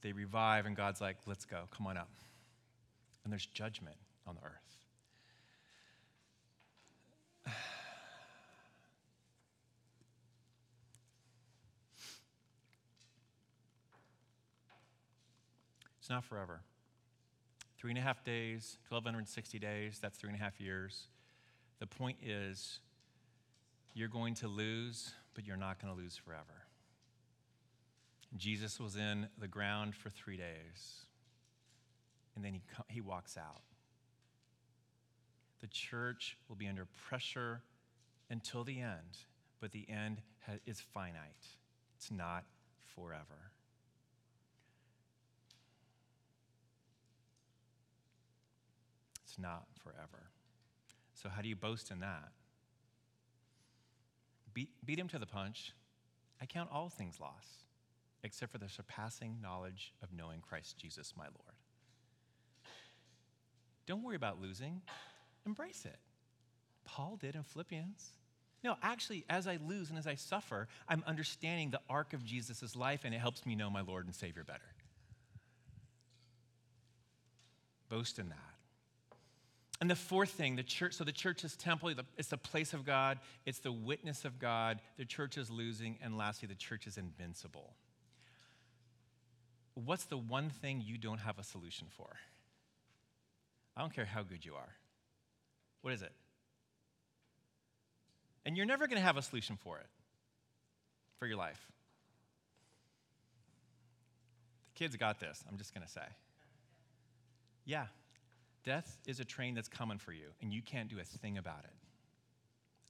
they 0.02 0.12
revive, 0.12 0.66
and 0.66 0.76
God's 0.76 1.00
like, 1.00 1.16
let's 1.26 1.44
go, 1.44 1.62
come 1.76 1.86
on 1.86 1.96
up. 1.96 2.10
And 3.24 3.32
there's 3.32 3.46
judgment 3.46 3.96
on 4.26 4.34
the 4.34 4.42
earth. 4.42 4.76
It's 16.00 16.10
not 16.10 16.24
forever. 16.24 16.62
Three 17.78 17.92
and 17.92 17.98
a 17.98 18.02
half 18.02 18.24
days, 18.24 18.78
1,260 18.88 19.60
days, 19.60 20.00
that's 20.02 20.18
three 20.18 20.30
and 20.30 20.36
a 20.36 20.42
half 20.42 20.60
years. 20.60 21.06
The 21.78 21.86
point 21.86 22.16
is, 22.20 22.80
you're 23.94 24.08
going 24.08 24.34
to 24.34 24.48
lose, 24.48 25.12
but 25.34 25.46
you're 25.46 25.56
not 25.56 25.80
going 25.80 25.94
to 25.94 26.00
lose 26.00 26.16
forever. 26.16 26.61
Jesus 28.36 28.80
was 28.80 28.96
in 28.96 29.28
the 29.38 29.48
ground 29.48 29.94
for 29.94 30.08
three 30.08 30.36
days, 30.36 31.06
and 32.34 32.44
then 32.44 32.54
he, 32.54 32.62
he 32.88 33.00
walks 33.00 33.36
out. 33.36 33.62
The 35.60 35.66
church 35.66 36.38
will 36.48 36.56
be 36.56 36.66
under 36.66 36.86
pressure 37.08 37.62
until 38.30 38.64
the 38.64 38.80
end, 38.80 39.18
but 39.60 39.72
the 39.72 39.86
end 39.88 40.22
ha- 40.46 40.58
is 40.66 40.80
finite, 40.80 41.46
it's 41.96 42.10
not 42.10 42.44
forever. 42.94 43.52
It's 49.24 49.38
not 49.38 49.66
forever. 49.82 50.30
So, 51.14 51.28
how 51.28 51.40
do 51.40 51.48
you 51.48 51.56
boast 51.56 51.90
in 51.90 52.00
that? 52.00 52.32
Beat, 54.52 54.68
beat 54.84 54.98
him 54.98 55.08
to 55.08 55.18
the 55.18 55.26
punch. 55.26 55.72
I 56.40 56.44
count 56.44 56.68
all 56.70 56.90
things 56.90 57.18
lost 57.18 57.61
except 58.24 58.52
for 58.52 58.58
the 58.58 58.68
surpassing 58.68 59.38
knowledge 59.42 59.92
of 60.02 60.12
knowing 60.12 60.40
Christ 60.40 60.78
Jesus, 60.78 61.14
my 61.16 61.24
Lord. 61.24 61.56
Don't 63.86 64.02
worry 64.02 64.16
about 64.16 64.40
losing, 64.40 64.82
embrace 65.44 65.84
it. 65.84 65.98
Paul 66.84 67.16
did 67.16 67.34
in 67.34 67.42
Philippians. 67.42 68.10
No, 68.64 68.76
actually, 68.80 69.24
as 69.28 69.48
I 69.48 69.58
lose 69.66 69.90
and 69.90 69.98
as 69.98 70.06
I 70.06 70.14
suffer, 70.14 70.68
I'm 70.88 71.02
understanding 71.06 71.70
the 71.70 71.80
arc 71.90 72.12
of 72.12 72.24
Jesus' 72.24 72.76
life, 72.76 73.00
and 73.04 73.12
it 73.12 73.18
helps 73.18 73.44
me 73.44 73.56
know 73.56 73.70
my 73.70 73.80
Lord 73.80 74.06
and 74.06 74.14
Savior 74.14 74.44
better. 74.44 74.60
Boast 77.88 78.20
in 78.20 78.28
that. 78.28 78.38
And 79.80 79.90
the 79.90 79.96
fourth 79.96 80.30
thing, 80.30 80.54
the 80.54 80.62
church, 80.62 80.94
so 80.94 81.02
the 81.02 81.10
church 81.10 81.42
is 81.42 81.56
temple, 81.56 81.92
it's 82.16 82.28
the 82.28 82.36
place 82.36 82.72
of 82.72 82.86
God, 82.86 83.18
it's 83.44 83.58
the 83.58 83.72
witness 83.72 84.24
of 84.24 84.38
God, 84.38 84.80
the 84.96 85.04
church 85.04 85.36
is 85.36 85.50
losing, 85.50 85.98
and 86.00 86.16
lastly, 86.16 86.46
the 86.46 86.54
church 86.54 86.86
is 86.86 86.98
invincible. 86.98 87.74
What's 89.74 90.04
the 90.04 90.18
one 90.18 90.50
thing 90.50 90.82
you 90.84 90.98
don't 90.98 91.18
have 91.18 91.38
a 91.38 91.44
solution 91.44 91.86
for? 91.96 92.08
I 93.76 93.80
don't 93.80 93.94
care 93.94 94.04
how 94.04 94.22
good 94.22 94.44
you 94.44 94.54
are. 94.54 94.74
What 95.80 95.94
is 95.94 96.02
it? 96.02 96.12
And 98.44 98.56
you're 98.56 98.66
never 98.66 98.86
going 98.86 98.98
to 98.98 99.04
have 99.04 99.16
a 99.16 99.22
solution 99.22 99.56
for 99.56 99.78
it, 99.78 99.86
for 101.18 101.26
your 101.26 101.36
life. 101.36 101.60
The 104.74 104.78
kids 104.78 104.96
got 104.96 105.20
this, 105.20 105.42
I'm 105.48 105.56
just 105.56 105.72
going 105.74 105.86
to 105.86 105.92
say. 105.92 106.02
Yeah, 107.64 107.86
death 108.64 108.98
is 109.06 109.20
a 109.20 109.24
train 109.24 109.54
that's 109.54 109.68
coming 109.68 109.98
for 109.98 110.12
you, 110.12 110.26
and 110.42 110.52
you 110.52 110.60
can't 110.60 110.88
do 110.88 110.98
a 110.98 111.04
thing 111.04 111.38
about 111.38 111.64
it. 111.64 111.70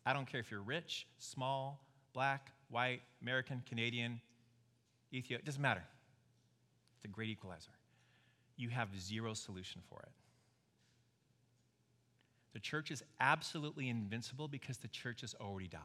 I 0.04 0.12
don't 0.12 0.26
care 0.26 0.40
if 0.40 0.50
you're 0.50 0.62
rich, 0.62 1.06
small, 1.18 1.80
black, 2.12 2.50
white, 2.70 3.02
American, 3.20 3.62
Canadian, 3.68 4.20
Ethiopian, 5.12 5.40
it 5.40 5.44
doesn't 5.44 5.62
matter. 5.62 5.84
A 7.04 7.08
great 7.08 7.30
equalizer. 7.30 7.72
You 8.56 8.68
have 8.68 8.88
zero 8.98 9.34
solution 9.34 9.82
for 9.88 10.00
it. 10.00 10.12
The 12.52 12.60
church 12.60 12.90
is 12.90 13.02
absolutely 13.18 13.88
invincible 13.88 14.46
because 14.46 14.78
the 14.78 14.88
church 14.88 15.22
has 15.22 15.34
already 15.40 15.68
died. 15.68 15.80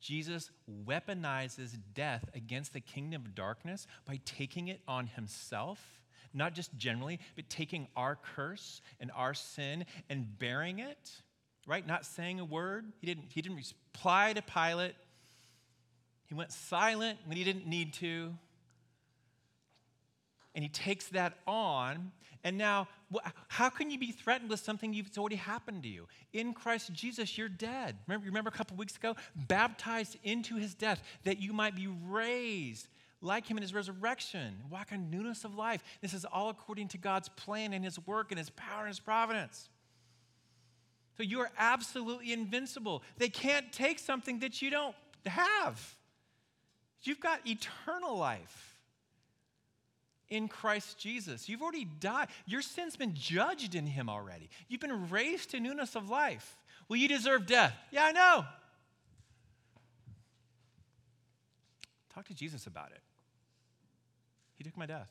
Jesus 0.00 0.50
weaponizes 0.86 1.76
death 1.94 2.28
against 2.34 2.72
the 2.72 2.80
kingdom 2.80 3.22
of 3.24 3.34
darkness 3.34 3.86
by 4.04 4.18
taking 4.24 4.68
it 4.68 4.80
on 4.88 5.06
himself, 5.06 5.78
not 6.34 6.54
just 6.54 6.76
generally, 6.76 7.20
but 7.36 7.48
taking 7.48 7.86
our 7.96 8.18
curse 8.34 8.80
and 8.98 9.12
our 9.14 9.34
sin 9.34 9.84
and 10.10 10.38
bearing 10.38 10.80
it, 10.80 11.12
right? 11.66 11.86
Not 11.86 12.04
saying 12.04 12.40
a 12.40 12.44
word. 12.44 12.86
He 13.00 13.06
didn't, 13.06 13.26
he 13.28 13.42
didn't 13.42 13.58
reply 13.58 14.32
to 14.32 14.42
Pilate. 14.42 14.96
He 16.24 16.34
went 16.34 16.50
silent 16.50 17.18
when 17.26 17.36
he 17.36 17.44
didn't 17.44 17.68
need 17.68 17.92
to 17.94 18.32
and 20.54 20.62
he 20.62 20.68
takes 20.68 21.06
that 21.08 21.38
on. 21.46 22.12
And 22.44 22.58
now, 22.58 22.88
how 23.48 23.70
can 23.70 23.90
you 23.90 23.98
be 23.98 24.10
threatened 24.10 24.50
with 24.50 24.60
something 24.60 24.92
that's 24.92 25.16
already 25.16 25.36
happened 25.36 25.84
to 25.84 25.88
you? 25.88 26.08
In 26.32 26.54
Christ 26.54 26.92
Jesus, 26.92 27.38
you're 27.38 27.48
dead. 27.48 27.96
Remember, 28.08 28.26
remember 28.26 28.48
a 28.48 28.52
couple 28.52 28.76
weeks 28.76 28.96
ago? 28.96 29.14
Baptized 29.36 30.16
into 30.24 30.56
his 30.56 30.74
death, 30.74 31.02
that 31.24 31.40
you 31.40 31.52
might 31.52 31.76
be 31.76 31.86
raised 31.86 32.88
like 33.20 33.46
him 33.46 33.56
in 33.56 33.62
his 33.62 33.72
resurrection, 33.72 34.56
walk 34.68 34.90
in 34.90 35.08
newness 35.08 35.44
of 35.44 35.54
life. 35.54 35.82
This 36.00 36.12
is 36.12 36.24
all 36.24 36.48
according 36.48 36.88
to 36.88 36.98
God's 36.98 37.28
plan 37.28 37.72
and 37.72 37.84
his 37.84 38.04
work 38.06 38.32
and 38.32 38.38
his 38.38 38.50
power 38.50 38.80
and 38.80 38.88
his 38.88 38.98
providence. 38.98 39.68
So 41.16 41.22
you 41.22 41.40
are 41.40 41.50
absolutely 41.56 42.32
invincible. 42.32 43.02
They 43.18 43.28
can't 43.28 43.70
take 43.72 44.00
something 44.00 44.40
that 44.40 44.60
you 44.60 44.70
don't 44.70 44.96
have. 45.24 45.94
You've 47.02 47.20
got 47.20 47.46
eternal 47.46 48.16
life 48.16 48.71
in 50.32 50.48
Christ 50.48 50.96
Jesus. 50.96 51.46
You've 51.46 51.60
already 51.60 51.84
died. 51.84 52.28
Your 52.46 52.62
sin's 52.62 52.96
been 52.96 53.12
judged 53.14 53.74
in 53.74 53.86
him 53.86 54.08
already. 54.08 54.48
You've 54.66 54.80
been 54.80 55.10
raised 55.10 55.50
to 55.50 55.60
newness 55.60 55.94
of 55.94 56.08
life. 56.08 56.56
Well, 56.88 56.98
you 56.98 57.06
deserve 57.06 57.46
death. 57.46 57.74
Yeah, 57.90 58.04
I 58.06 58.12
know. 58.12 58.44
Talk 62.14 62.26
to 62.28 62.34
Jesus 62.34 62.66
about 62.66 62.92
it. 62.92 63.02
He 64.54 64.64
took 64.64 64.76
my 64.76 64.86
death. 64.86 65.10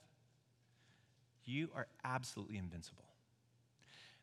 You 1.46 1.70
are 1.76 1.86
absolutely 2.04 2.58
invincible. 2.58 3.04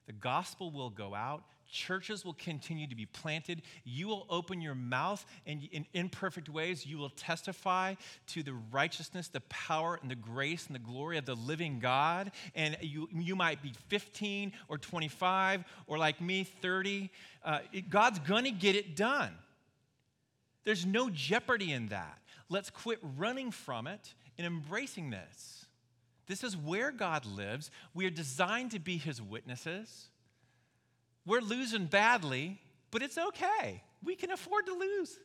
The 0.09 0.15
gospel 0.15 0.71
will 0.71 0.89
go 0.89 1.15
out. 1.15 1.45
Churches 1.71 2.25
will 2.25 2.33
continue 2.33 2.87
to 2.87 2.95
be 2.95 3.05
planted. 3.05 3.61
You 3.85 4.09
will 4.09 4.27
open 4.31 4.63
your 4.63 4.75
mouth, 4.75 5.25
and 5.47 5.69
in 5.71 5.85
imperfect 5.93 6.49
ways, 6.49 6.87
you 6.87 6.97
will 6.97 7.11
testify 7.11 7.95
to 8.29 8.43
the 8.43 8.55
righteousness, 8.73 9.29
the 9.29 9.43
power, 9.43 9.99
and 10.01 10.11
the 10.11 10.17
grace 10.17 10.67
and 10.67 10.75
the 10.75 10.81
glory 10.81 11.19
of 11.19 11.27
the 11.27 11.35
living 11.35 11.79
God. 11.79 12.33
And 12.55 12.79
you, 12.81 13.11
you 13.13 13.37
might 13.37 13.63
be 13.63 13.75
15 13.89 14.53
or 14.69 14.79
25, 14.79 15.65
or 15.87 15.99
like 15.99 16.23
me, 16.23 16.45
30. 16.45 17.11
Uh, 17.45 17.59
it, 17.71 17.91
God's 17.91 18.19
to 18.45 18.51
get 18.51 18.75
it 18.75 18.97
done. 18.97 19.35
There's 20.65 20.87
no 20.87 21.11
jeopardy 21.11 21.71
in 21.71 21.89
that. 21.89 22.19
Let's 22.49 22.71
quit 22.71 22.99
running 23.19 23.51
from 23.51 23.87
it 23.87 24.15
and 24.39 24.47
embracing 24.47 25.11
this. 25.11 25.58
This 26.29 26.45
is 26.45 26.57
where 26.57 26.93
God 26.93 27.25
lives. 27.25 27.71
We 27.95 28.07
are 28.07 28.11
designed 28.11 28.73
to 28.73 28.79
be 28.79 28.99
his 28.99 29.21
witnesses. 29.21 30.09
We're 31.27 31.41
losing 31.41 31.87
badly, 31.87 32.61
but 32.91 33.03
it's 33.03 33.19
okay. 33.19 33.83
We 34.05 34.15
can 34.15 34.31
afford 34.31 34.67
to 34.67 34.75
lose. 34.75 35.19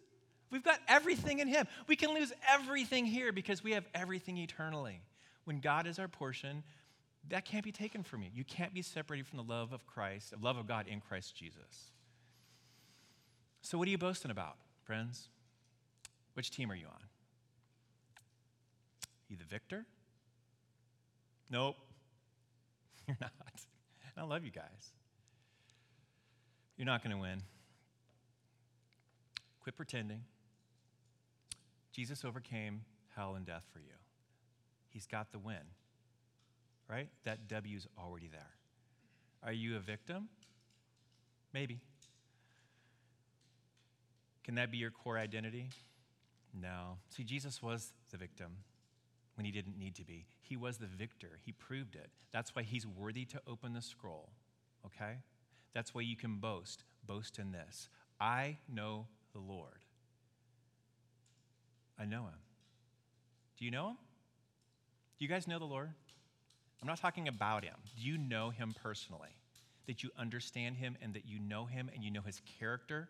We've 0.49 0.63
got 0.63 0.79
everything 0.87 1.39
in 1.39 1.47
him. 1.47 1.67
We 1.87 1.95
can 1.95 2.13
lose 2.13 2.31
everything 2.49 3.05
here 3.05 3.31
because 3.31 3.63
we 3.63 3.71
have 3.73 3.85
everything 3.93 4.37
eternally. 4.37 5.01
When 5.43 5.59
God 5.59 5.87
is 5.87 5.99
our 5.99 6.07
portion, 6.07 6.63
that 7.29 7.43
can't 7.43 7.65
be 7.65 7.71
taken 7.71 8.03
from 8.03 8.23
you. 8.23 8.29
You 8.33 8.45
can't 8.45 8.73
be 8.73 8.81
separated 8.81 9.27
from 9.27 9.37
the 9.37 9.43
love 9.43 9.73
of 9.73 9.85
Christ, 9.85 10.31
the 10.31 10.37
love 10.37 10.57
of 10.57 10.67
God 10.67 10.87
in 10.87 11.01
Christ 11.01 11.35
Jesus. 11.35 11.91
So, 13.61 13.77
what 13.77 13.87
are 13.87 13.91
you 13.91 13.97
boasting 13.97 14.31
about, 14.31 14.55
friends? 14.83 15.27
Which 16.33 16.51
team 16.51 16.71
are 16.71 16.75
you 16.75 16.85
on? 16.85 17.01
You 19.29 19.37
the 19.37 19.45
victor 19.45 19.85
Nope, 21.53 21.75
you're 23.07 23.15
not. 23.21 23.31
I 24.17 24.23
love 24.23 24.43
you 24.43 24.49
guys. 24.49 24.91
You're 26.77 26.87
not 26.87 27.03
going 27.03 27.15
to 27.15 27.21
win. 27.21 27.43
Quit 29.61 29.75
pretending. 29.75 30.21
Jesus 31.91 32.25
overcame 32.25 32.81
hell 33.15 33.35
and 33.35 33.45
death 33.45 33.65
for 33.71 33.77
you. 33.77 33.93
He's 34.89 35.05
got 35.05 35.31
the 35.31 35.37
win, 35.37 35.61
right? 36.89 37.09
That 37.23 37.47
W's 37.47 37.87
already 37.99 38.29
there. 38.29 38.49
Are 39.43 39.53
you 39.53 39.75
a 39.75 39.79
victim? 39.79 40.29
Maybe. 41.53 41.81
Can 44.43 44.55
that 44.55 44.71
be 44.71 44.79
your 44.79 44.89
core 44.89 45.19
identity? 45.19 45.69
No. 46.59 46.97
See, 47.09 47.23
Jesus 47.23 47.61
was 47.61 47.93
the 48.09 48.17
victim 48.17 48.53
when 49.35 49.45
he 49.45 49.51
didn't 49.51 49.77
need 49.77 49.95
to 49.95 50.05
be. 50.05 50.25
He 50.41 50.57
was 50.57 50.77
the 50.77 50.87
victor, 50.87 51.39
he 51.45 51.51
proved 51.51 51.95
it. 51.95 52.09
That's 52.31 52.55
why 52.55 52.63
he's 52.63 52.85
worthy 52.85 53.25
to 53.25 53.41
open 53.47 53.73
the 53.73 53.81
scroll, 53.81 54.29
okay? 54.85 55.17
That's 55.73 55.93
why 55.93 56.01
you 56.01 56.15
can 56.15 56.37
boast. 56.37 56.83
Boast 57.05 57.37
in 57.39 57.51
this 57.51 57.89
I 58.19 58.57
know 58.69 59.07
the 59.33 59.39
Lord. 59.39 59.83
I 61.99 62.05
know 62.05 62.23
him. 62.23 62.39
Do 63.57 63.65
you 63.65 63.71
know 63.71 63.89
him? 63.89 63.97
Do 65.17 65.25
you 65.25 65.29
guys 65.29 65.47
know 65.47 65.59
the 65.59 65.65
Lord? 65.65 65.89
I'm 66.81 66.87
not 66.87 66.99
talking 66.99 67.27
about 67.27 67.63
him. 67.63 67.75
Do 67.95 68.01
you 68.01 68.17
know 68.17 68.49
him 68.49 68.73
personally? 68.81 69.29
That 69.87 70.03
you 70.03 70.09
understand 70.17 70.77
him 70.77 70.97
and 71.01 71.13
that 71.13 71.25
you 71.25 71.39
know 71.39 71.65
him 71.65 71.89
and 71.93 72.03
you 72.03 72.11
know 72.11 72.21
his 72.21 72.41
character? 72.59 73.09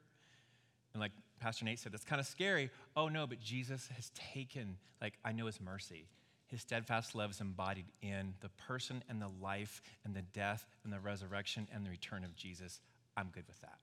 And 0.93 1.01
like 1.01 1.11
Pastor 1.39 1.65
Nate 1.65 1.79
said, 1.79 1.91
that's 1.91 2.05
kind 2.05 2.19
of 2.21 2.25
scary. 2.25 2.69
Oh 2.95 3.09
no, 3.09 3.27
but 3.27 3.39
Jesus 3.39 3.89
has 3.95 4.11
taken, 4.33 4.77
like, 5.01 5.13
I 5.25 5.31
know 5.31 5.45
his 5.45 5.59
mercy. 5.59 6.07
His 6.47 6.61
steadfast 6.61 7.15
love 7.15 7.31
is 7.31 7.41
embodied 7.41 7.87
in 8.01 8.35
the 8.41 8.49
person 8.49 9.03
and 9.09 9.21
the 9.21 9.31
life 9.41 9.81
and 10.05 10.15
the 10.15 10.21
death 10.21 10.65
and 10.83 10.93
the 10.93 10.99
resurrection 10.99 11.67
and 11.73 11.85
the 11.85 11.89
return 11.89 12.23
of 12.23 12.35
Jesus. 12.35 12.79
I'm 13.17 13.29
good 13.33 13.47
with 13.47 13.59
that. 13.61 13.79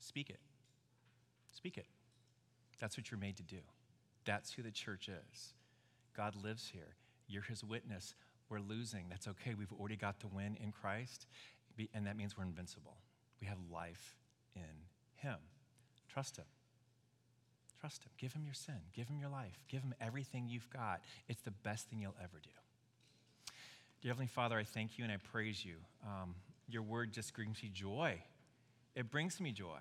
Speak 0.00 0.30
it. 0.30 0.40
Speak 1.52 1.76
it. 1.76 1.86
That's 2.80 2.96
what 2.96 3.10
you're 3.10 3.20
made 3.20 3.36
to 3.36 3.42
do. 3.42 3.60
That's 4.24 4.52
who 4.52 4.62
the 4.62 4.70
church 4.70 5.08
is. 5.08 5.54
God 6.16 6.34
lives 6.42 6.70
here. 6.72 6.96
You're 7.28 7.42
his 7.42 7.62
witness. 7.62 8.14
We're 8.48 8.60
losing. 8.60 9.04
That's 9.08 9.28
okay. 9.28 9.54
We've 9.54 9.72
already 9.72 9.96
got 9.96 10.20
the 10.20 10.28
win 10.28 10.56
in 10.62 10.72
Christ, 10.72 11.26
and 11.94 12.06
that 12.06 12.16
means 12.16 12.36
we're 12.36 12.44
invincible. 12.44 12.96
We 13.40 13.46
have 13.46 13.58
life 13.70 14.16
in 14.56 14.62
him. 15.16 15.36
Trust 16.14 16.36
Him. 16.36 16.44
Trust 17.80 18.04
Him. 18.04 18.10
Give 18.16 18.32
Him 18.32 18.44
your 18.44 18.54
sin. 18.54 18.78
Give 18.94 19.08
Him 19.08 19.18
your 19.18 19.28
life. 19.28 19.58
Give 19.68 19.82
Him 19.82 19.94
everything 20.00 20.46
you've 20.48 20.70
got. 20.70 21.00
It's 21.28 21.42
the 21.42 21.50
best 21.50 21.90
thing 21.90 21.98
you'll 21.98 22.14
ever 22.22 22.38
do. 22.40 22.50
Dear 24.00 24.12
Heavenly 24.12 24.28
Father, 24.28 24.56
I 24.56 24.62
thank 24.62 24.96
you 24.96 25.04
and 25.04 25.12
I 25.12 25.16
praise 25.16 25.64
you. 25.64 25.74
Um, 26.06 26.36
your 26.68 26.82
word 26.82 27.12
just 27.12 27.34
brings 27.34 27.60
me 27.62 27.70
joy. 27.74 28.22
It 28.94 29.10
brings 29.10 29.40
me 29.40 29.50
joy 29.50 29.80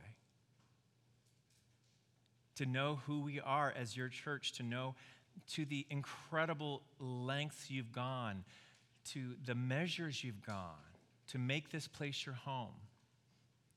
to 2.55 2.65
know 2.65 2.99
who 3.05 3.21
we 3.21 3.39
are 3.39 3.71
as 3.79 3.95
your 3.95 4.09
church, 4.09 4.53
to 4.53 4.63
know 4.63 4.95
to 5.51 5.65
the 5.65 5.86
incredible 5.91 6.81
lengths 6.99 7.69
you've 7.69 7.91
gone, 7.91 8.43
to 9.11 9.36
the 9.45 9.55
measures 9.55 10.23
you've 10.23 10.43
gone 10.43 10.73
to 11.27 11.38
make 11.38 11.71
this 11.71 11.88
place 11.88 12.25
your 12.25 12.36
home 12.36 12.73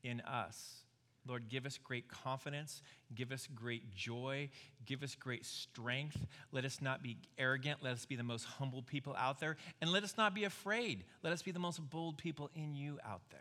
in 0.03 0.21
us 0.23 0.86
Lord, 1.27 1.49
give 1.49 1.67
us 1.67 1.79
great 1.83 2.09
confidence, 2.09 2.83
give 3.15 3.33
us 3.33 3.49
great 3.55 3.95
joy, 3.95 4.49
give 4.85 5.03
us 5.03 5.15
great 5.15 5.45
strength. 5.45 6.27
Let 6.53 6.65
us 6.65 6.81
not 6.81 7.03
be 7.03 7.17
arrogant, 7.39 7.83
let 7.83 7.93
us 7.93 8.07
be 8.07 8.17
the 8.17 8.23
most 8.23 8.45
humble 8.45 8.83
people 8.83 9.15
out 9.19 9.41
there, 9.41 9.57
and 9.81 9.91
let 9.91 10.05
us 10.05 10.17
not 10.17 10.35
be 10.35 10.45
afraid. 10.45 11.05
Let 11.23 11.33
us 11.33 11.43
be 11.43 11.51
the 11.51 11.59
most 11.59 11.79
bold 11.91 12.19
people 12.19 12.51
in 12.55 12.75
you 12.75 12.99
out 13.05 13.23
there. 13.31 13.41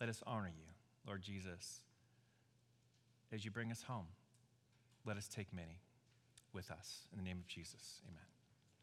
Let 0.00 0.08
us 0.08 0.22
honor 0.26 0.48
you, 0.48 0.66
Lord 1.06 1.22
Jesus. 1.22 1.80
As 3.32 3.44
you 3.44 3.50
bring 3.50 3.70
us 3.70 3.82
home, 3.82 4.06
let 5.04 5.16
us 5.16 5.28
take 5.28 5.52
many 5.52 5.80
with 6.52 6.70
us. 6.70 7.08
In 7.12 7.18
the 7.18 7.24
name 7.24 7.38
of 7.38 7.46
Jesus, 7.46 8.00
amen. 8.08 8.37